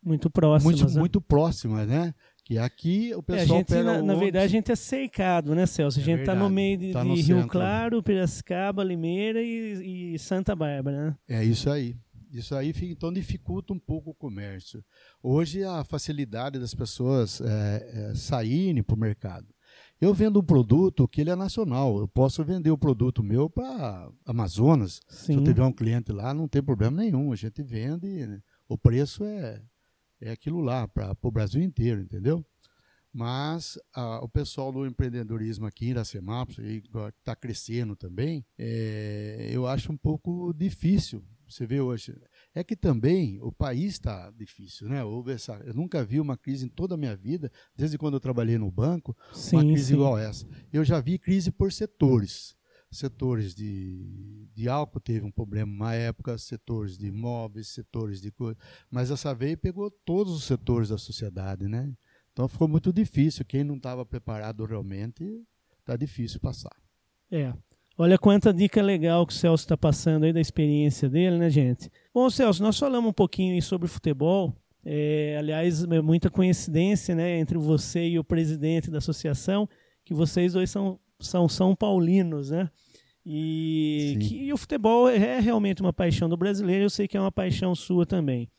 Muito 0.01 0.29
próximas. 0.29 0.79
Muito, 0.79 0.93
né? 0.93 0.99
muito 0.99 1.21
próximas, 1.21 1.85
né? 1.85 2.13
Que 2.45 2.57
aqui 2.57 3.13
o 3.13 3.21
pessoal 3.21 3.59
é, 3.59 3.59
gente, 3.59 3.83
na, 3.83 4.01
na, 4.01 4.15
verdade, 4.15 4.45
a 4.45 4.47
gente 4.47 4.71
é 4.71 4.75
cercado, 4.75 5.53
né, 5.53 5.65
Celso? 5.65 5.99
A 5.99 6.01
é 6.01 6.05
gente 6.05 6.21
está 6.21 6.33
no 6.33 6.49
meio 6.49 6.77
de, 6.77 6.91
tá 6.93 7.03
no 7.03 7.13
de 7.13 7.21
Rio 7.21 7.47
Claro, 7.47 8.01
Piracicaba, 8.01 8.83
Limeira 8.83 9.41
e, 9.41 10.13
e 10.13 10.19
Santa 10.19 10.55
Bárbara, 10.55 11.09
né? 11.09 11.15
É 11.27 11.43
isso 11.43 11.69
aí. 11.69 11.95
Isso 12.31 12.55
aí 12.55 12.73
então 12.83 13.11
dificulta 13.11 13.73
um 13.73 13.79
pouco 13.79 14.11
o 14.11 14.15
comércio. 14.15 14.83
Hoje 15.21 15.63
a 15.63 15.83
facilidade 15.83 16.59
das 16.59 16.73
pessoas 16.73 17.41
é, 17.41 18.11
é, 18.11 18.15
saírem 18.15 18.83
para 18.83 18.95
o 18.95 18.99
mercado. 18.99 19.47
Eu 19.99 20.13
vendo 20.13 20.39
um 20.39 20.43
produto 20.43 21.07
que 21.07 21.21
ele 21.21 21.29
é 21.29 21.35
nacional. 21.35 21.99
Eu 21.99 22.07
posso 22.07 22.43
vender 22.43 22.71
o 22.71 22.77
produto 22.77 23.23
meu 23.23 23.49
para 23.49 24.09
Amazonas. 24.25 25.01
Sim. 25.09 25.33
Se 25.33 25.33
eu 25.33 25.43
tiver 25.43 25.63
um 25.63 25.73
cliente 25.73 26.11
lá, 26.11 26.33
não 26.33 26.47
tem 26.47 26.63
problema 26.63 27.01
nenhum. 27.01 27.33
A 27.33 27.35
gente 27.35 27.61
vende, 27.61 28.25
né? 28.25 28.41
o 28.67 28.77
preço 28.77 29.23
é, 29.25 29.61
é 30.21 30.31
aquilo 30.31 30.61
lá 30.61 30.87
para 30.87 31.15
o 31.21 31.31
Brasil 31.31 31.61
inteiro, 31.61 32.01
entendeu? 32.01 32.45
Mas 33.11 33.77
a, 33.93 34.23
o 34.23 34.29
pessoal 34.29 34.71
do 34.71 34.85
empreendedorismo 34.85 35.65
aqui 35.65 35.87
em 35.87 35.89
Iracemápolis, 35.89 36.81
que 36.81 36.89
está 37.19 37.35
crescendo 37.35 37.95
também, 37.95 38.45
é, 38.57 39.49
eu 39.51 39.67
acho 39.67 39.91
um 39.91 39.97
pouco 39.97 40.53
difícil 40.53 41.23
você 41.49 41.65
vê 41.65 41.81
hoje. 41.81 42.15
É 42.53 42.63
que 42.63 42.75
também 42.75 43.39
o 43.41 43.51
país 43.51 43.93
está 43.93 44.31
difícil, 44.31 44.87
né? 44.87 45.03
Houve 45.03 45.31
essa, 45.31 45.53
eu 45.65 45.73
nunca 45.73 46.03
vi 46.03 46.19
uma 46.19 46.37
crise 46.37 46.65
em 46.65 46.69
toda 46.69 46.95
a 46.95 46.97
minha 46.97 47.15
vida, 47.15 47.51
desde 47.75 47.97
quando 47.97 48.13
eu 48.15 48.19
trabalhei 48.19 48.57
no 48.57 48.71
banco, 48.71 49.15
sim, 49.33 49.55
uma 49.55 49.63
crise 49.63 49.85
sim. 49.85 49.93
igual 49.93 50.17
essa. 50.17 50.47
Eu 50.71 50.83
já 50.83 50.99
vi 50.99 51.17
crise 51.17 51.51
por 51.51 51.71
setores. 51.71 52.57
Setores 52.91 53.53
de, 53.53 54.47
de 54.55 54.67
álcool 54.67 54.99
teve 54.99 55.23
um 55.23 55.31
problema 55.31 55.71
uma 55.71 55.93
época, 55.93 56.37
setores 56.39 56.97
de 56.97 57.07
imóveis, 57.07 57.67
setores 57.67 58.19
de 58.19 58.31
coisa. 58.31 58.57
Mas 58.89 59.11
essa 59.11 59.33
veio 59.33 59.57
pegou 59.57 59.91
todos 59.91 60.33
os 60.33 60.43
setores 60.43 60.89
da 60.89 60.97
sociedade, 60.97 61.67
né? 61.67 61.93
Então 62.33 62.47
ficou 62.47 62.67
muito 62.67 62.91
difícil. 62.91 63.45
Quem 63.45 63.63
não 63.63 63.75
estava 63.75 64.03
preparado 64.05 64.65
realmente, 64.65 65.23
está 65.79 65.95
difícil 65.95 66.39
passar. 66.39 66.75
É. 67.31 67.53
Olha 68.01 68.17
quanta 68.17 68.53
dica 68.53 68.81
legal 68.81 69.27
que 69.27 69.33
o 69.33 69.35
Celso 69.35 69.65
está 69.65 69.75
passando 69.75 70.23
aí 70.23 70.31
da 70.31 70.39
experiência 70.39 71.09
dele, 71.09 71.37
né, 71.37 71.49
gente? 71.49 71.91
Bom, 72.13 72.29
Celso, 72.29 72.63
nós 72.63 72.79
falamos 72.79 73.09
um 73.09 73.13
pouquinho 73.13 73.61
sobre 73.61 73.89
futebol. 73.89 74.55
É, 74.85 75.35
aliás, 75.37 75.83
é 75.83 76.01
muita 76.01 76.29
coincidência 76.29 77.13
né, 77.13 77.37
entre 77.39 77.57
você 77.57 78.07
e 78.07 78.17
o 78.17 78.23
presidente 78.23 78.89
da 78.89 78.99
associação, 78.99 79.67
que 80.05 80.13
vocês 80.13 80.53
dois 80.53 80.69
são, 80.69 80.97
são 81.19 81.49
São 81.49 81.75
Paulinos, 81.75 82.51
né? 82.51 82.69
E, 83.25 84.17
que, 84.21 84.43
e 84.45 84.53
o 84.53 84.57
futebol 84.57 85.09
é 85.09 85.41
realmente 85.41 85.81
uma 85.81 85.91
paixão 85.91 86.29
do 86.29 86.37
brasileiro, 86.37 86.85
eu 86.85 86.89
sei 86.89 87.05
que 87.05 87.17
é 87.17 87.19
uma 87.19 87.33
paixão 87.33 87.75
sua 87.75 88.05
também. 88.05 88.49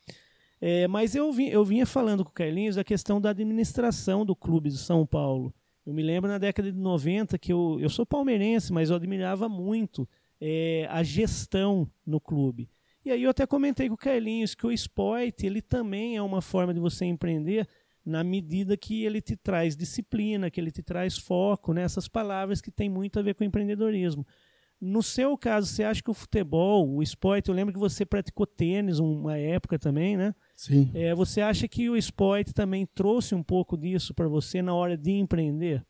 É, 0.60 0.86
mas 0.86 1.14
eu, 1.14 1.32
vim, 1.32 1.46
eu 1.46 1.64
vinha 1.64 1.86
falando 1.86 2.26
com 2.26 2.30
o 2.30 2.34
Carlinhos 2.34 2.76
a 2.76 2.84
questão 2.84 3.18
da 3.18 3.30
administração 3.30 4.22
do 4.22 4.36
clube 4.36 4.68
de 4.68 4.76
São 4.76 5.06
Paulo. 5.06 5.50
Eu 5.84 5.94
me 5.94 6.02
lembro 6.02 6.30
na 6.30 6.38
década 6.38 6.70
de 6.70 6.78
90 6.78 7.38
que 7.38 7.52
eu, 7.52 7.78
eu 7.80 7.88
sou 7.88 8.04
palmeirense, 8.04 8.72
mas 8.72 8.90
eu 8.90 8.96
admirava 8.96 9.48
muito 9.48 10.08
é, 10.40 10.86
a 10.90 11.02
gestão 11.02 11.90
no 12.06 12.20
clube. 12.20 12.68
E 13.04 13.10
aí 13.10 13.22
eu 13.22 13.30
até 13.30 13.46
comentei 13.46 13.88
com 13.88 13.94
o 13.94 13.98
Carlinhos 13.98 14.54
que 14.54 14.66
o 14.66 14.72
esporte 14.72 15.46
ele 15.46 15.62
também 15.62 16.16
é 16.16 16.22
uma 16.22 16.42
forma 16.42 16.74
de 16.74 16.80
você 16.80 17.04
empreender 17.06 17.66
na 18.04 18.22
medida 18.22 18.76
que 18.76 19.04
ele 19.04 19.20
te 19.20 19.36
traz 19.36 19.76
disciplina, 19.76 20.50
que 20.50 20.60
ele 20.60 20.70
te 20.70 20.82
traz 20.82 21.16
foco, 21.16 21.72
né? 21.72 21.82
essas 21.82 22.08
palavras 22.08 22.60
que 22.60 22.70
têm 22.70 22.88
muito 22.88 23.18
a 23.18 23.22
ver 23.22 23.34
com 23.34 23.44
empreendedorismo. 23.44 24.26
No 24.80 25.02
seu 25.02 25.36
caso, 25.36 25.66
você 25.66 25.84
acha 25.84 26.02
que 26.02 26.10
o 26.10 26.14
futebol, 26.14 26.88
o 26.88 27.02
esporte, 27.02 27.50
eu 27.50 27.54
lembro 27.54 27.74
que 27.74 27.78
você 27.78 28.06
praticou 28.06 28.46
tênis 28.46 28.98
uma 28.98 29.36
época 29.36 29.78
também, 29.78 30.16
né? 30.16 30.34
Sim. 30.56 30.90
É, 30.94 31.14
você 31.14 31.42
acha 31.42 31.68
que 31.68 31.90
o 31.90 31.96
esporte 31.96 32.54
também 32.54 32.86
trouxe 32.86 33.34
um 33.34 33.42
pouco 33.42 33.76
disso 33.76 34.14
para 34.14 34.26
você 34.26 34.62
na 34.62 34.72
hora 34.72 34.96
de 34.96 35.10
empreender? 35.10 35.84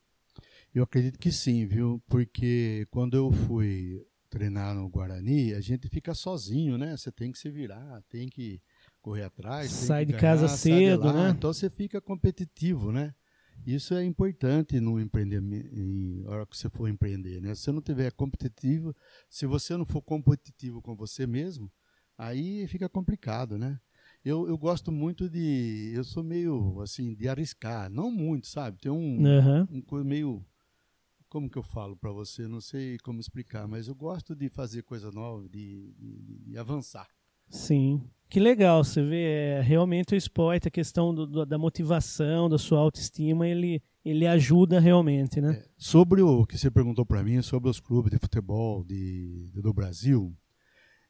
Eu 0.74 0.82
acredito 0.82 1.18
que 1.18 1.30
sim, 1.30 1.66
viu? 1.66 2.02
Porque 2.08 2.86
quando 2.90 3.16
eu 3.16 3.30
fui 3.30 4.04
treinar 4.28 4.74
no 4.74 4.88
Guarani, 4.88 5.54
a 5.54 5.60
gente 5.60 5.88
fica 5.88 6.14
sozinho, 6.14 6.78
né? 6.78 6.96
Você 6.96 7.10
tem 7.12 7.30
que 7.30 7.38
se 7.38 7.50
virar, 7.50 8.02
tem 8.08 8.28
que 8.28 8.60
correr 9.02 9.24
atrás. 9.24 9.70
Sai 9.70 10.04
de 10.04 10.12
ganhar, 10.12 10.20
casa 10.20 10.48
cedo, 10.48 11.08
de 11.08 11.12
né? 11.12 11.34
Então 11.36 11.52
você 11.52 11.68
fica 11.68 12.00
competitivo, 12.00 12.92
né? 12.92 13.12
Isso 13.66 13.94
é 13.94 14.04
importante 14.04 14.80
no 14.80 15.00
empreendimento, 15.00 15.68
na 16.24 16.30
hora 16.30 16.46
que 16.46 16.56
você 16.56 16.68
for 16.70 16.88
empreender, 16.88 17.40
né? 17.40 17.54
Se 17.54 17.62
você 17.62 17.72
não 17.72 17.82
tiver 17.82 18.12
competitivo, 18.12 18.94
se 19.28 19.46
você 19.46 19.76
não 19.76 19.84
for 19.84 20.02
competitivo 20.02 20.80
com 20.80 20.96
você 20.96 21.26
mesmo, 21.26 21.70
aí 22.16 22.66
fica 22.68 22.88
complicado, 22.88 23.58
né? 23.58 23.78
Eu, 24.24 24.46
eu 24.48 24.58
gosto 24.58 24.92
muito 24.92 25.28
de, 25.28 25.92
eu 25.94 26.04
sou 26.04 26.22
meio 26.22 26.80
assim 26.82 27.14
de 27.14 27.28
arriscar, 27.28 27.90
não 27.90 28.10
muito, 28.10 28.46
sabe? 28.46 28.78
Tem 28.78 28.92
um, 28.92 29.22
uhum. 29.22 29.66
um 29.70 29.80
coisa 29.82 30.04
meio 30.04 30.44
como 31.30 31.48
que 31.48 31.56
eu 31.56 31.62
falo 31.62 31.96
para 31.96 32.10
você? 32.10 32.48
Não 32.48 32.60
sei 32.60 32.98
como 32.98 33.20
explicar, 33.20 33.66
mas 33.68 33.86
eu 33.86 33.94
gosto 33.94 34.34
de 34.34 34.48
fazer 34.48 34.82
coisa 34.82 35.12
nova, 35.12 35.48
de, 35.48 35.94
de, 35.94 36.38
de 36.40 36.58
avançar. 36.58 37.08
Sim. 37.50 38.00
Que 38.28 38.38
legal, 38.38 38.84
você 38.84 39.02
vê, 39.02 39.22
é, 39.24 39.60
realmente 39.60 40.14
o 40.14 40.16
esporte, 40.16 40.68
a 40.68 40.70
questão 40.70 41.12
do, 41.12 41.26
do, 41.26 41.44
da 41.44 41.58
motivação, 41.58 42.48
da 42.48 42.58
sua 42.58 42.78
autoestima, 42.78 43.46
ele, 43.48 43.82
ele 44.04 44.24
ajuda 44.24 44.78
realmente, 44.78 45.40
né? 45.40 45.54
É, 45.60 45.68
sobre 45.76 46.22
o 46.22 46.46
que 46.46 46.56
você 46.56 46.70
perguntou 46.70 47.04
para 47.04 47.24
mim, 47.24 47.42
sobre 47.42 47.68
os 47.68 47.80
clubes 47.80 48.12
de 48.12 48.18
futebol 48.18 48.84
de, 48.84 49.50
do 49.52 49.72
Brasil, 49.74 50.32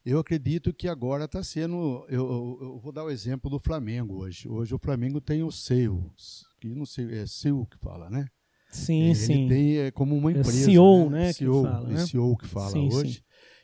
Eu 0.03 0.17
acredito 0.17 0.73
que 0.73 0.87
agora 0.87 1.25
está 1.25 1.43
sendo. 1.43 2.03
Eu, 2.09 2.57
eu, 2.59 2.79
vou 2.81 2.91
dar 2.91 3.03
o 3.03 3.11
exemplo 3.11 3.51
do 3.51 3.59
Flamengo 3.59 4.15
hoje. 4.23 4.49
Hoje 4.49 4.73
o 4.73 4.79
Flamengo 4.79 5.21
tem 5.21 5.43
o 5.43 5.51
SEO, 5.51 6.11
que 6.59 6.73
não 6.73 6.87
sei, 6.87 7.05
é 7.19 7.27
SEO 7.27 7.67
que 7.67 7.77
fala, 7.77 8.09
né? 8.09 8.25
Sim, 8.71 9.03
Ele 9.03 9.15
sim. 9.15 9.47
tem 9.47 9.77
é, 9.77 9.91
como 9.91 10.15
uma 10.15 10.31
É 10.31 10.39
empresa. 10.39 10.65
CEO, 10.65 11.09
né, 11.09 11.27
que 11.27 11.39
CEO, 11.39 11.63
fala, 11.63 11.87
né? 11.87 12.01
é 12.01 12.05
CEO 12.07 12.37
que 12.37 12.47
fala 12.47 12.71
Sim, 12.71 12.89
hoje. 12.91 13.13
sim. 13.15 13.21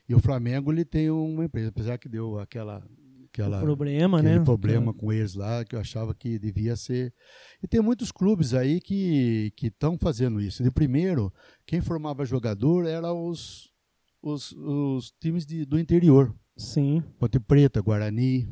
E 0.08 0.15
o 0.15 0.20
Flamengo 0.20 0.72
ele 0.72 0.86
tem 0.86 1.10
uma 1.10 1.46
empresa, 1.46 1.70
apesar 1.70 1.98
que 1.98 2.08
deu 2.08 2.39
aquela. 2.39 2.82
aquela 3.26 3.58
o 3.60 3.62
problema, 3.62 4.20
aquele 4.20 4.39
né? 4.39 4.46
problema 4.46 4.93
com 4.93 5.12
eles 5.12 5.34
lá, 5.34 5.65
que 5.65 5.76
eu 5.76 5.80
achava 5.80 6.15
que 6.15 6.39
devia 6.39 6.76
ser. 6.76 7.13
E 7.62 7.67
tem 7.67 7.82
muitos 7.82 8.12
clubes 8.12 8.54
aí 8.54 8.80
que 8.80 9.52
estão 9.62 9.98
fazendo 9.98 10.39
isso. 10.39 10.63
De 10.63 10.72
primeiro, 10.72 11.34
quem 11.65 11.82
formava 11.82 12.26
jogador 12.26 12.86
eram 12.86 13.28
os, 13.28 13.70
os, 14.22 14.54
os 14.54 15.12
times 15.20 15.46
de, 15.46 15.65
do 15.65 15.78
interior. 15.78 16.34
Sim. 16.56 17.04
Ponte 17.20 17.39
Preta, 17.39 17.82
Guarani. 17.82 18.48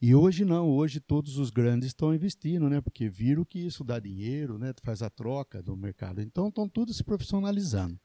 E 0.00 0.14
hoje 0.14 0.44
não, 0.44 0.68
hoje 0.68 1.00
todos 1.00 1.38
os 1.38 1.48
grandes 1.48 1.86
estão 1.86 2.14
investindo, 2.14 2.68
né? 2.68 2.78
Porque 2.82 3.08
viram 3.08 3.42
que 3.42 3.58
isso 3.58 3.82
dá 3.82 3.98
dinheiro, 3.98 4.58
né? 4.58 4.74
Faz 4.82 5.00
a 5.00 5.08
troca 5.08 5.62
do 5.62 5.74
mercado. 5.74 6.20
Então 6.20 6.48
estão 6.48 6.68
todos 6.68 6.94
se 6.98 7.02
profissionalizando. 7.02 7.98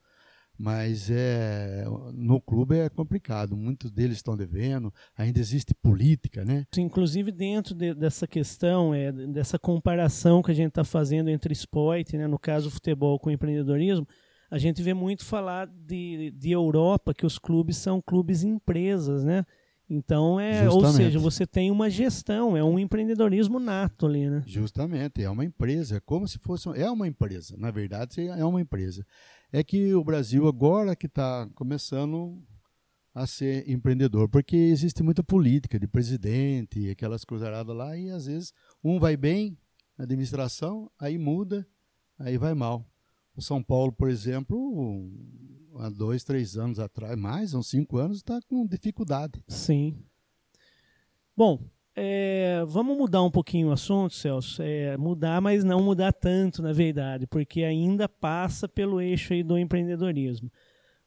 Mas 0.61 1.09
é, 1.09 1.85
no 2.13 2.41
clube 2.41 2.77
é 2.77 2.89
complicado, 2.89 3.55
muitos 3.55 3.89
deles 3.89 4.17
estão 4.17 4.35
devendo, 4.35 4.93
ainda 5.17 5.39
existe 5.39 5.73
política, 5.73 6.43
né? 6.43 6.65
Inclusive 6.77 7.31
dentro 7.31 7.73
de, 7.73 7.93
dessa 7.93 8.27
questão, 8.27 8.93
é, 8.93 9.09
dessa 9.09 9.57
comparação 9.57 10.41
que 10.43 10.51
a 10.51 10.53
gente 10.53 10.67
está 10.67 10.83
fazendo 10.83 11.29
entre 11.29 11.53
esporte, 11.53 12.17
né, 12.17 12.27
no 12.27 12.37
caso 12.37 12.69
futebol 12.69 13.17
com 13.17 13.31
empreendedorismo, 13.31 14.05
a 14.51 14.57
gente 14.57 14.83
vê 14.83 14.93
muito 14.93 15.23
falar 15.23 15.65
de, 15.65 16.31
de 16.31 16.51
Europa, 16.51 17.13
que 17.13 17.25
os 17.25 17.39
clubes 17.39 17.77
são 17.77 18.01
clubes 18.01 18.43
empresas, 18.43 19.23
né? 19.23 19.45
Então 19.89 20.39
é, 20.39 20.69
ou 20.69 20.81
Justamente. 20.81 20.97
seja, 20.97 21.19
você 21.19 21.47
tem 21.47 21.71
uma 21.71 21.89
gestão, 21.89 22.55
é 22.57 22.63
um 22.63 22.77
empreendedorismo 22.77 23.59
nato 23.59 24.05
ali, 24.05 24.29
né? 24.29 24.43
Justamente, 24.45 25.23
é 25.23 25.29
uma 25.29 25.45
empresa, 25.45 25.97
é 25.97 25.99
como 25.99 26.27
se 26.27 26.37
fosse. 26.37 26.69
É 26.75 26.91
uma 26.91 27.07
empresa, 27.07 27.55
na 27.57 27.71
verdade, 27.71 28.27
é 28.27 28.45
uma 28.45 28.61
empresa. 28.61 29.05
É 29.51 29.63
que 29.63 29.93
o 29.95 30.03
Brasil 30.03 30.47
agora 30.47 30.95
que 30.95 31.07
está 31.07 31.49
começando 31.55 32.39
a 33.13 33.25
ser 33.25 33.67
empreendedor, 33.67 34.29
porque 34.29 34.55
existe 34.55 35.01
muita 35.01 35.23
política 35.23 35.79
de 35.79 35.87
presidente, 35.87 36.89
aquelas 36.89 37.25
cruzaradas 37.25 37.75
lá, 37.75 37.97
e 37.97 38.11
às 38.11 38.27
vezes 38.27 38.53
um 38.83 38.99
vai 38.99 39.17
bem 39.17 39.57
na 39.97 40.05
administração, 40.05 40.91
aí 40.99 41.17
muda, 41.17 41.67
aí 42.17 42.37
vai 42.37 42.53
mal. 42.53 42.87
O 43.35 43.41
São 43.41 43.63
Paulo, 43.63 43.91
por 43.91 44.09
exemplo, 44.09 45.11
há 45.77 45.89
dois, 45.89 46.23
três 46.23 46.55
anos 46.55 46.77
atrás, 46.77 47.17
mais, 47.17 47.53
uns 47.53 47.69
cinco 47.69 47.97
anos, 47.97 48.17
está 48.17 48.39
com 48.47 48.67
dificuldade. 48.67 49.43
Sim. 49.47 49.97
Bom, 51.35 51.59
é, 52.01 52.63
vamos 52.65 52.97
mudar 52.97 53.21
um 53.21 53.29
pouquinho 53.29 53.67
o 53.67 53.71
assunto, 53.73 54.13
Celso. 54.13 54.61
É, 54.61 54.95
mudar, 54.95 55.41
mas 55.41 55.65
não 55.65 55.83
mudar 55.83 56.13
tanto, 56.13 56.61
na 56.61 56.71
verdade, 56.71 57.27
porque 57.27 57.61
ainda 57.63 58.07
passa 58.07 58.69
pelo 58.69 59.01
eixo 59.01 59.33
aí 59.33 59.43
do 59.43 59.57
empreendedorismo. 59.57 60.49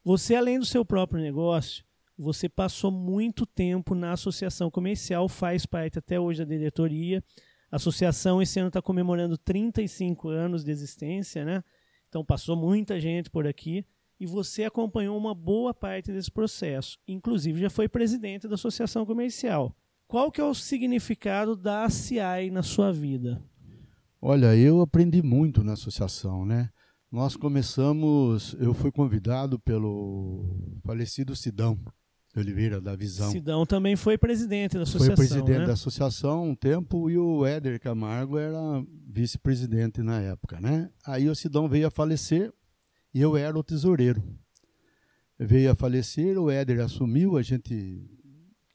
Você, 0.03 0.35
além 0.35 0.59
do 0.59 0.65
seu 0.65 0.85
próprio 0.85 1.19
negócio, 1.19 1.83
você 2.15 2.47
passou 2.47 2.91
muito 2.91 3.43
tempo 3.45 3.95
na 3.95 4.11
associação 4.11 4.69
comercial, 4.69 5.27
faz 5.27 5.65
parte 5.65 5.97
até 5.97 6.19
hoje 6.19 6.45
da 6.45 6.45
diretoria. 6.45 7.23
A 7.71 7.77
associação 7.77 8.39
esse 8.39 8.59
ano 8.59 8.67
está 8.67 8.81
comemorando 8.81 9.35
35 9.35 10.29
anos 10.29 10.63
de 10.63 10.69
existência, 10.69 11.43
né? 11.43 11.63
Então 12.07 12.23
passou 12.23 12.55
muita 12.55 12.99
gente 12.99 13.31
por 13.31 13.47
aqui 13.47 13.83
e 14.19 14.27
você 14.27 14.63
acompanhou 14.63 15.17
uma 15.17 15.33
boa 15.33 15.73
parte 15.73 16.11
desse 16.11 16.29
processo. 16.29 16.99
Inclusive 17.07 17.59
já 17.59 17.69
foi 17.71 17.89
presidente 17.89 18.47
da 18.47 18.53
associação 18.53 19.07
comercial. 19.07 19.75
Qual 20.13 20.31
que 20.31 20.39
é 20.39 20.43
o 20.43 20.53
significado 20.53 21.55
da 21.55 21.85
ACI 21.85 22.51
na 22.51 22.61
sua 22.61 22.93
vida? 22.93 23.43
Olha, 24.21 24.55
eu 24.55 24.79
aprendi 24.79 25.23
muito 25.23 25.63
na 25.63 25.73
associação, 25.73 26.45
né? 26.45 26.69
Nós 27.11 27.35
começamos, 27.35 28.55
eu 28.59 28.75
fui 28.75 28.91
convidado 28.91 29.57
pelo 29.57 30.55
falecido 30.85 31.35
Sidão 31.35 31.79
Oliveira 32.37 32.79
da 32.79 32.95
Visão. 32.95 33.31
Sidão 33.31 33.65
também 33.65 33.95
foi 33.95 34.15
presidente 34.15 34.77
da 34.77 34.85
Foi 34.85 34.97
associação, 34.97 35.15
presidente 35.15 35.59
né? 35.61 35.65
da 35.65 35.73
associação 35.73 36.47
um 36.47 36.55
tempo 36.55 37.09
e 37.09 37.17
o 37.17 37.43
Éder 37.43 37.79
Camargo 37.79 38.37
era 38.37 38.85
vice-presidente 39.07 40.03
na 40.03 40.21
época, 40.21 40.61
né? 40.61 40.91
Aí 41.07 41.27
o 41.27 41.33
Sidão 41.33 41.67
veio 41.67 41.87
a 41.87 41.91
falecer 41.91 42.53
e 43.11 43.19
eu 43.19 43.35
era 43.35 43.57
o 43.57 43.63
tesoureiro. 43.63 44.23
Veio 45.39 45.71
a 45.71 45.75
falecer, 45.75 46.37
o 46.37 46.51
Éder 46.51 46.81
assumiu, 46.81 47.35
a 47.35 47.41
gente 47.41 48.07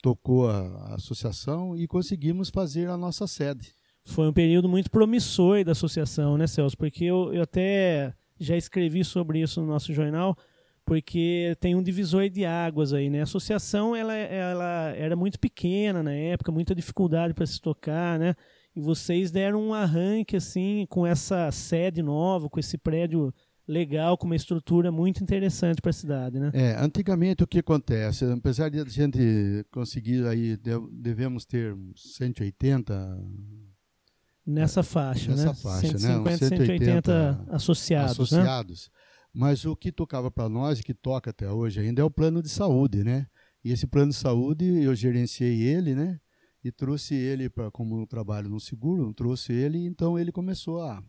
tocou 0.02 0.48
a, 0.48 0.94
associação 0.94 1.76
e 1.76 1.86
conseguimos 1.86 2.50
fazer 2.50 2.88
a 2.88 2.96
nossa 2.96 3.26
sede. 3.26 3.72
Foi 4.04 4.26
um 4.28 4.32
período 4.32 4.68
muito 4.68 4.90
promissor 4.90 5.64
da 5.64 5.72
associação, 5.72 6.38
né, 6.38 6.46
Celso? 6.46 6.76
Porque 6.76 7.04
eu, 7.04 7.32
eu 7.32 7.42
até 7.42 8.14
já 8.40 8.56
escrevi 8.56 9.04
sobre 9.04 9.40
isso 9.40 9.60
no 9.60 9.66
nosso 9.66 9.92
jornal, 9.92 10.36
porque 10.84 11.54
tem 11.60 11.74
um 11.74 11.82
divisor 11.82 12.30
de 12.30 12.46
águas 12.46 12.94
aí, 12.94 13.10
né? 13.10 13.20
A 13.20 13.24
associação 13.24 13.94
ela, 13.94 14.14
ela 14.14 14.94
era 14.96 15.14
muito 15.14 15.38
pequena 15.38 16.02
na 16.02 16.12
época, 16.12 16.50
muita 16.50 16.74
dificuldade 16.74 17.34
para 17.34 17.44
se 17.44 17.60
tocar, 17.60 18.18
né? 18.18 18.34
E 18.74 18.80
vocês 18.80 19.30
deram 19.30 19.60
um 19.60 19.74
arranque 19.74 20.36
assim 20.36 20.86
com 20.88 21.06
essa 21.06 21.50
sede 21.50 22.00
nova, 22.02 22.48
com 22.48 22.58
esse 22.60 22.78
prédio 22.78 23.34
legal, 23.68 24.16
com 24.16 24.24
uma 24.26 24.34
estrutura 24.34 24.90
muito 24.90 25.22
interessante 25.22 25.80
para 25.82 25.90
a 25.90 25.92
cidade, 25.92 26.40
né? 26.40 26.50
É, 26.54 26.74
antigamente 26.82 27.44
o 27.44 27.46
que 27.46 27.58
acontece, 27.58 28.24
apesar 28.24 28.70
de 28.70 28.80
a 28.80 28.84
gente 28.84 29.18
conseguir 29.70 30.26
aí, 30.26 30.56
de- 30.56 30.88
devemos 30.90 31.44
ter 31.44 31.74
uns 31.74 32.14
180 32.16 32.94
Nessa 34.46 34.82
faixa, 34.82 35.30
Nessa 35.30 35.48
né? 35.48 35.54
faixa, 35.54 35.92
né? 35.92 35.98
150, 35.98 36.30
Uns 36.30 36.38
180 36.38 36.84
180 37.02 37.46
associados, 37.54 38.16
né? 38.16 38.22
associados. 38.38 38.90
Mas 39.34 39.66
o 39.66 39.76
que 39.76 39.92
tocava 39.92 40.30
para 40.30 40.48
nós, 40.48 40.80
e 40.80 40.82
que 40.82 40.94
toca 40.94 41.28
até 41.30 41.50
hoje 41.50 41.80
ainda, 41.80 42.00
é 42.00 42.04
o 42.04 42.10
plano 42.10 42.42
de 42.42 42.48
saúde, 42.48 43.04
né? 43.04 43.26
E 43.62 43.70
esse 43.70 43.86
plano 43.86 44.10
de 44.10 44.16
saúde, 44.16 44.64
eu 44.64 44.94
gerenciei 44.94 45.60
ele, 45.64 45.94
né? 45.94 46.18
E 46.64 46.72
trouxe 46.72 47.14
ele 47.14 47.50
para, 47.50 47.70
como 47.70 48.06
trabalho 48.06 48.48
no 48.48 48.58
seguro, 48.58 49.12
trouxe 49.12 49.52
ele, 49.52 49.84
então 49.84 50.18
ele 50.18 50.32
começou 50.32 50.80
a 50.80 51.02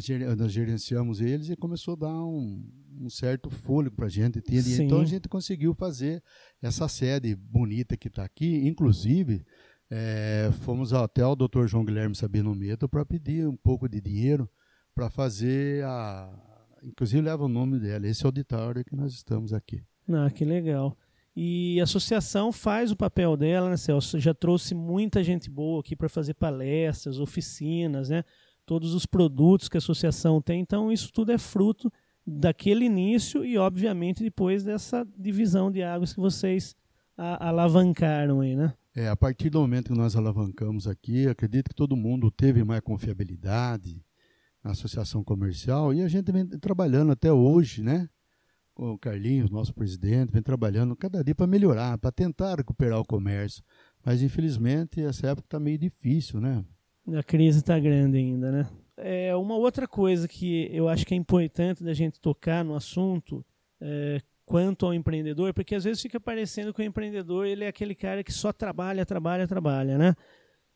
ger- 0.00 0.36
nós 0.36 0.52
gerenciamos 0.52 1.20
eles 1.20 1.48
e 1.48 1.56
começou 1.56 1.94
a 1.94 1.98
dar 1.98 2.24
um, 2.24 2.64
um 3.00 3.08
certo 3.10 3.50
fôlego 3.50 3.94
para 3.96 4.06
a 4.06 4.08
gente. 4.08 4.40
Então 4.84 5.00
a 5.00 5.04
gente 5.04 5.28
conseguiu 5.28 5.74
fazer 5.74 6.22
essa 6.60 6.88
sede 6.88 7.34
bonita 7.36 7.96
que 7.96 8.08
está 8.08 8.24
aqui, 8.24 8.66
inclusive 8.66 9.44
é, 9.90 10.50
fomos 10.62 10.92
até 10.92 11.24
o 11.24 11.36
Dr. 11.36 11.66
João 11.66 11.84
Guilherme 11.84 12.14
Sabino 12.14 12.54
Meto 12.54 12.88
para 12.88 13.04
pedir 13.04 13.46
um 13.46 13.56
pouco 13.56 13.88
de 13.88 14.00
dinheiro 14.00 14.48
para 14.94 15.10
fazer 15.10 15.84
a. 15.84 16.40
Inclusive 16.82 17.22
leva 17.22 17.44
o 17.44 17.48
nome 17.48 17.78
dela, 17.80 18.06
esse 18.06 18.26
auditório 18.26 18.84
que 18.84 18.94
nós 18.94 19.12
estamos 19.14 19.52
aqui. 19.54 19.82
Ah, 20.08 20.30
que 20.30 20.44
legal. 20.44 20.96
E 21.34 21.80
a 21.80 21.84
associação 21.84 22.52
faz 22.52 22.90
o 22.92 22.96
papel 22.96 23.36
dela, 23.36 23.70
né, 23.70 23.76
Celso? 23.76 24.20
Já 24.20 24.32
trouxe 24.34 24.74
muita 24.74 25.24
gente 25.24 25.50
boa 25.50 25.80
aqui 25.80 25.96
para 25.96 26.08
fazer 26.08 26.34
palestras, 26.34 27.18
oficinas, 27.18 28.08
né? 28.10 28.22
Todos 28.66 28.94
os 28.94 29.04
produtos 29.06 29.68
que 29.68 29.76
a 29.76 29.78
associação 29.78 30.40
tem. 30.40 30.60
Então, 30.60 30.90
isso 30.90 31.12
tudo 31.12 31.32
é 31.32 31.38
fruto 31.38 31.92
daquele 32.26 32.84
início 32.86 33.44
e, 33.44 33.58
obviamente, 33.58 34.22
depois 34.22 34.64
dessa 34.64 35.06
divisão 35.18 35.70
de 35.70 35.82
águas 35.82 36.14
que 36.14 36.20
vocês 36.20 36.74
a- 37.16 37.48
alavancaram 37.48 38.40
aí, 38.40 38.56
né? 38.56 38.72
É, 38.96 39.08
a 39.08 39.16
partir 39.16 39.50
do 39.50 39.60
momento 39.60 39.92
que 39.92 39.98
nós 39.98 40.16
alavancamos 40.16 40.86
aqui, 40.86 41.26
acredito 41.26 41.68
que 41.68 41.74
todo 41.74 41.96
mundo 41.96 42.30
teve 42.30 42.62
mais 42.64 42.80
confiabilidade 42.80 44.02
na 44.62 44.70
associação 44.70 45.22
comercial 45.22 45.92
e 45.92 46.00
a 46.02 46.08
gente 46.08 46.30
vem 46.32 46.46
trabalhando 46.46 47.12
até 47.12 47.32
hoje, 47.32 47.82
né? 47.82 48.08
Com 48.72 48.92
o 48.92 48.98
Carlinhos, 48.98 49.50
nosso 49.50 49.74
presidente, 49.74 50.32
vem 50.32 50.42
trabalhando 50.42 50.96
cada 50.96 51.22
dia 51.22 51.34
para 51.34 51.46
melhorar, 51.46 51.98
para 51.98 52.10
tentar 52.10 52.56
recuperar 52.56 52.98
o 52.98 53.04
comércio. 53.04 53.62
Mas 54.04 54.22
infelizmente 54.22 55.00
essa 55.00 55.26
época 55.28 55.46
está 55.46 55.60
meio 55.60 55.78
difícil, 55.78 56.40
né? 56.40 56.64
A 57.12 57.22
crise 57.22 57.58
está 57.58 57.78
grande 57.78 58.16
ainda, 58.18 58.50
né? 58.50 58.66
É, 58.96 59.34
uma 59.34 59.56
outra 59.56 59.86
coisa 59.86 60.26
que 60.28 60.68
eu 60.72 60.88
acho 60.88 61.04
que 61.04 61.14
é 61.14 61.16
importante 61.16 61.82
da 61.82 61.92
gente 61.92 62.20
tocar 62.20 62.64
no 62.64 62.74
assunto 62.74 63.44
é, 63.80 64.20
quanto 64.46 64.86
ao 64.86 64.94
empreendedor, 64.94 65.52
porque 65.52 65.74
às 65.74 65.84
vezes 65.84 66.00
fica 66.00 66.20
parecendo 66.20 66.72
que 66.72 66.80
o 66.80 66.84
empreendedor 66.84 67.46
ele 67.46 67.64
é 67.64 67.68
aquele 67.68 67.94
cara 67.94 68.22
que 68.22 68.32
só 68.32 68.52
trabalha, 68.52 69.04
trabalha, 69.04 69.46
trabalha, 69.46 69.98
né? 69.98 70.14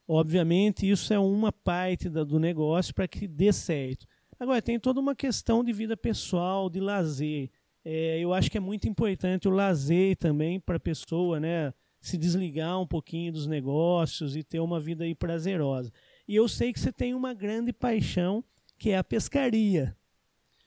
Obviamente 0.06 0.88
isso 0.88 1.12
é 1.12 1.18
uma 1.18 1.52
parte 1.52 2.08
da- 2.08 2.24
do 2.24 2.38
negócio 2.38 2.94
para 2.94 3.06
que 3.06 3.28
dê 3.28 3.52
certo. 3.52 4.06
Agora 4.40 4.60
tem 4.62 4.78
toda 4.78 5.00
uma 5.00 5.14
questão 5.14 5.62
de 5.62 5.72
vida 5.72 5.96
pessoal, 5.96 6.68
de 6.70 6.80
lazer. 6.80 7.50
É, 7.84 8.18
eu 8.18 8.32
acho 8.34 8.50
que 8.50 8.56
é 8.58 8.60
muito 8.60 8.88
importante 8.88 9.48
o 9.48 9.50
lazer 9.50 10.16
também 10.16 10.58
para 10.60 10.76
a 10.76 10.80
pessoa, 10.80 11.38
né? 11.38 11.72
Se 12.00 12.16
desligar 12.16 12.80
um 12.80 12.86
pouquinho 12.86 13.32
dos 13.32 13.46
negócios 13.46 14.36
e 14.36 14.42
ter 14.42 14.60
uma 14.60 14.78
vida 14.80 15.04
aí 15.04 15.14
prazerosa. 15.14 15.92
E 16.28 16.36
eu 16.36 16.46
sei 16.46 16.74
que 16.74 16.78
você 16.78 16.92
tem 16.92 17.14
uma 17.14 17.32
grande 17.32 17.72
paixão, 17.72 18.44
que 18.78 18.90
é 18.90 18.98
a 18.98 19.02
pescaria. 19.02 19.96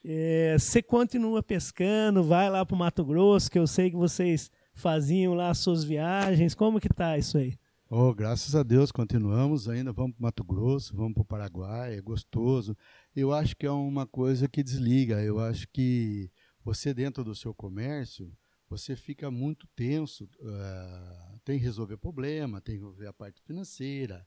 É, 0.04 0.56
você 0.58 0.82
continua 0.82 1.40
pescando, 1.40 2.24
vai 2.24 2.50
lá 2.50 2.66
para 2.66 2.74
o 2.74 2.78
Mato 2.78 3.04
Grosso, 3.04 3.48
que 3.48 3.60
eu 3.60 3.68
sei 3.68 3.88
que 3.88 3.96
vocês 3.96 4.50
faziam 4.74 5.34
lá 5.34 5.50
as 5.50 5.58
suas 5.58 5.84
viagens? 5.84 6.56
Como 6.56 6.80
que 6.80 6.88
tá 6.88 7.16
isso 7.16 7.38
aí? 7.38 7.56
Oh, 7.88 8.12
graças 8.12 8.56
a 8.56 8.64
Deus, 8.64 8.90
continuamos, 8.90 9.68
ainda 9.68 9.92
vamos 9.92 10.16
para 10.16 10.22
Mato 10.22 10.42
Grosso, 10.42 10.96
vamos 10.96 11.12
para 11.12 11.22
o 11.22 11.26
Paraguai, 11.26 11.94
é 11.94 12.00
gostoso. 12.00 12.76
Eu 13.14 13.32
acho 13.32 13.54
que 13.54 13.64
é 13.64 13.70
uma 13.70 14.06
coisa 14.06 14.48
que 14.48 14.64
desliga, 14.64 15.22
eu 15.22 15.38
acho 15.38 15.68
que 15.68 16.28
você 16.64 16.92
dentro 16.92 17.22
do 17.22 17.36
seu 17.36 17.54
comércio, 17.54 18.32
você 18.68 18.96
fica 18.96 19.30
muito 19.30 19.68
tenso, 19.76 20.24
uh, 20.40 21.38
tem 21.44 21.58
que 21.58 21.64
resolver 21.64 21.98
problema, 21.98 22.60
tem 22.60 22.76
que 22.76 22.80
resolver 22.80 23.06
a 23.06 23.12
parte 23.12 23.42
financeira, 23.42 24.26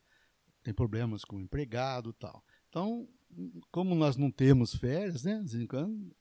tem 0.66 0.74
problemas 0.74 1.24
com 1.24 1.36
o 1.36 1.42
empregado 1.42 2.12
tal. 2.12 2.44
Então, 2.68 3.08
como 3.72 3.94
nós 3.94 4.18
não 4.18 4.32
temos 4.32 4.74
férias, 4.74 5.24
né, 5.24 5.46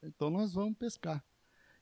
então 0.03 0.31
nós 0.31 0.53
vamos 0.53 0.77
pescar. 0.77 1.25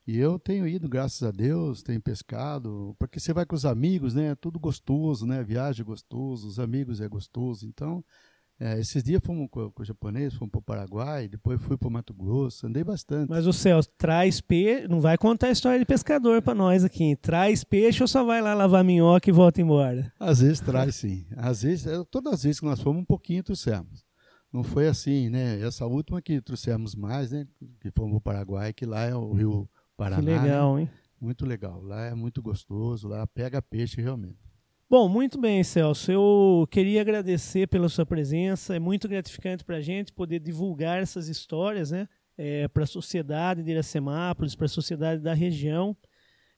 E 0.06 0.16
eu 0.16 0.38
tenho 0.38 0.66
ido, 0.66 0.88
graças 0.88 1.22
a 1.22 1.30
Deus, 1.30 1.82
tenho 1.82 2.00
pescado, 2.00 2.94
porque 2.98 3.18
você 3.20 3.32
vai 3.32 3.44
com 3.44 3.54
os 3.54 3.64
amigos, 3.64 4.14
né? 4.14 4.30
É 4.30 4.34
tudo 4.34 4.58
gostoso, 4.58 5.24
né? 5.24 5.44
Viagem 5.44 5.82
é 5.82 5.84
gostoso, 5.84 6.48
os 6.48 6.58
amigos 6.58 7.00
é 7.00 7.08
gostoso. 7.08 7.66
Então, 7.68 8.04
é, 8.64 8.78
esses 8.78 9.02
dias 9.02 9.20
fomos 9.24 9.48
com, 9.50 9.72
com 9.72 9.82
o 9.82 9.84
japonês, 9.84 10.34
fomos 10.34 10.52
para 10.52 10.60
o 10.60 10.62
Paraguai, 10.62 11.26
depois 11.26 11.60
fui 11.60 11.76
para 11.76 11.88
o 11.88 11.90
Mato 11.90 12.14
Grosso, 12.14 12.64
andei 12.64 12.84
bastante. 12.84 13.28
Mas 13.28 13.44
o 13.44 13.52
Celso, 13.52 13.88
traz 13.98 14.40
peixe, 14.40 14.86
não 14.86 15.00
vai 15.00 15.18
contar 15.18 15.48
a 15.48 15.50
história 15.50 15.80
de 15.80 15.84
pescador 15.84 16.40
para 16.40 16.54
nós 16.54 16.84
aqui. 16.84 17.16
Traz 17.16 17.64
peixe 17.64 18.04
ou 18.04 18.06
só 18.06 18.22
vai 18.22 18.40
lá 18.40 18.54
lavar 18.54 18.84
minhoca 18.84 19.28
e 19.28 19.32
volta 19.32 19.60
embora? 19.60 20.12
Às 20.16 20.38
vezes 20.38 20.60
traz 20.60 20.94
sim. 20.94 21.26
Às 21.36 21.62
vezes, 21.62 21.86
todas 22.08 22.34
as 22.34 22.42
vezes 22.44 22.60
que 22.60 22.66
nós 22.66 22.80
fomos, 22.80 23.02
um 23.02 23.04
pouquinho 23.04 23.42
trouxemos. 23.42 24.04
Não 24.52 24.62
foi 24.62 24.86
assim, 24.86 25.28
né? 25.28 25.60
Essa 25.60 25.84
última 25.84 26.22
que 26.22 26.40
trouxemos 26.40 26.94
mais, 26.94 27.32
né? 27.32 27.44
Que 27.80 27.90
fomos 27.90 28.12
para 28.12 28.18
o 28.18 28.20
Paraguai, 28.20 28.72
que 28.72 28.86
lá 28.86 29.00
é 29.00 29.14
o 29.14 29.32
rio 29.32 29.68
Paraná. 29.96 30.22
Que 30.22 30.28
legal, 30.28 30.78
hein? 30.78 30.88
Muito 31.20 31.44
legal. 31.44 31.82
Lá 31.82 32.02
é 32.02 32.14
muito 32.14 32.40
gostoso, 32.40 33.08
lá 33.08 33.26
pega 33.26 33.60
peixe 33.60 34.00
realmente. 34.00 34.38
Bom, 34.92 35.08
muito 35.08 35.40
bem, 35.40 35.64
Celso. 35.64 36.12
Eu 36.12 36.68
queria 36.70 37.00
agradecer 37.00 37.66
pela 37.66 37.88
sua 37.88 38.04
presença. 38.04 38.76
É 38.76 38.78
muito 38.78 39.08
gratificante 39.08 39.64
para 39.64 39.78
a 39.78 39.80
gente 39.80 40.12
poder 40.12 40.38
divulgar 40.38 41.00
essas 41.00 41.28
histórias, 41.28 41.90
né? 41.90 42.06
É, 42.36 42.68
para 42.68 42.84
a 42.84 42.86
sociedade 42.86 43.62
de 43.62 43.70
Iracemápolis, 43.70 44.54
para 44.54 44.66
a 44.66 44.68
sociedade 44.68 45.22
da 45.22 45.32
região. 45.32 45.96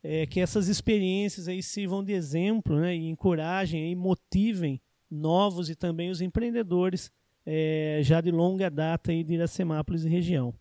É, 0.03 0.27
que 0.27 0.40
essas 0.40 0.66
experiências 0.66 1.47
aí 1.47 1.62
sirvam 1.62 2.03
de 2.03 2.12
exemplo 2.12 2.75
né, 2.81 2.97
e 2.97 3.09
encorajem 3.09 3.92
e 3.92 3.94
motivem 3.94 4.83
novos 5.09 5.70
e 5.70 5.77
também 5.77 6.11
os 6.11 6.20
empreendedores 6.20 7.12
é, 7.47 8.01
já 8.03 8.20
de 8.20 8.33
longa 8.33 8.68
data 8.68 9.12
aí 9.12 9.23
de 9.23 9.35
Iracemápolis 9.35 10.05
e 10.05 10.09
região. 10.09 10.53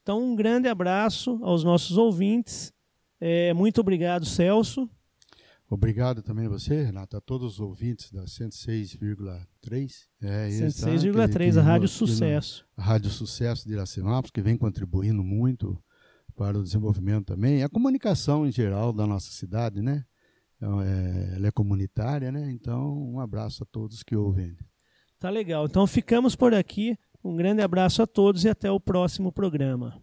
Então, 0.00 0.24
um 0.24 0.34
grande 0.34 0.68
abraço 0.68 1.38
aos 1.42 1.62
nossos 1.64 1.98
ouvintes. 1.98 2.72
É, 3.20 3.52
muito 3.52 3.78
obrigado, 3.82 4.24
Celso. 4.24 4.88
Obrigado 5.72 6.20
também 6.20 6.46
a 6.46 6.48
você, 6.48 6.82
Renato, 6.82 7.16
a 7.16 7.20
todos 7.20 7.54
os 7.54 7.60
ouvintes 7.60 8.10
da 8.10 8.24
106,3. 8.24 10.08
É, 10.20 10.48
106,3, 10.48 11.56
a 11.56 11.62
Rádio 11.62 11.86
Sucesso. 11.86 12.66
A 12.76 12.82
Rádio 12.82 13.08
Sucesso 13.08 13.68
de 13.68 13.74
Iracemápolis, 13.74 14.32
que 14.32 14.42
vem 14.42 14.56
contribuindo 14.56 15.22
muito 15.22 15.80
para 16.34 16.58
o 16.58 16.62
desenvolvimento 16.64 17.26
também. 17.26 17.62
A 17.62 17.68
comunicação 17.68 18.44
em 18.44 18.50
geral 18.50 18.92
da 18.92 19.06
nossa 19.06 19.30
cidade, 19.30 19.80
né? 19.80 20.04
Então, 20.56 20.82
é, 20.82 21.36
ela 21.36 21.46
é 21.46 21.50
comunitária, 21.52 22.32
né? 22.32 22.50
Então, 22.50 22.92
um 23.14 23.20
abraço 23.20 23.62
a 23.62 23.66
todos 23.66 24.02
que 24.02 24.16
ouvem. 24.16 24.56
Tá 25.20 25.30
legal. 25.30 25.66
Então, 25.66 25.86
ficamos 25.86 26.34
por 26.34 26.52
aqui. 26.52 26.98
Um 27.22 27.36
grande 27.36 27.62
abraço 27.62 28.02
a 28.02 28.08
todos 28.08 28.44
e 28.44 28.48
até 28.48 28.72
o 28.72 28.80
próximo 28.80 29.30
programa. 29.30 30.02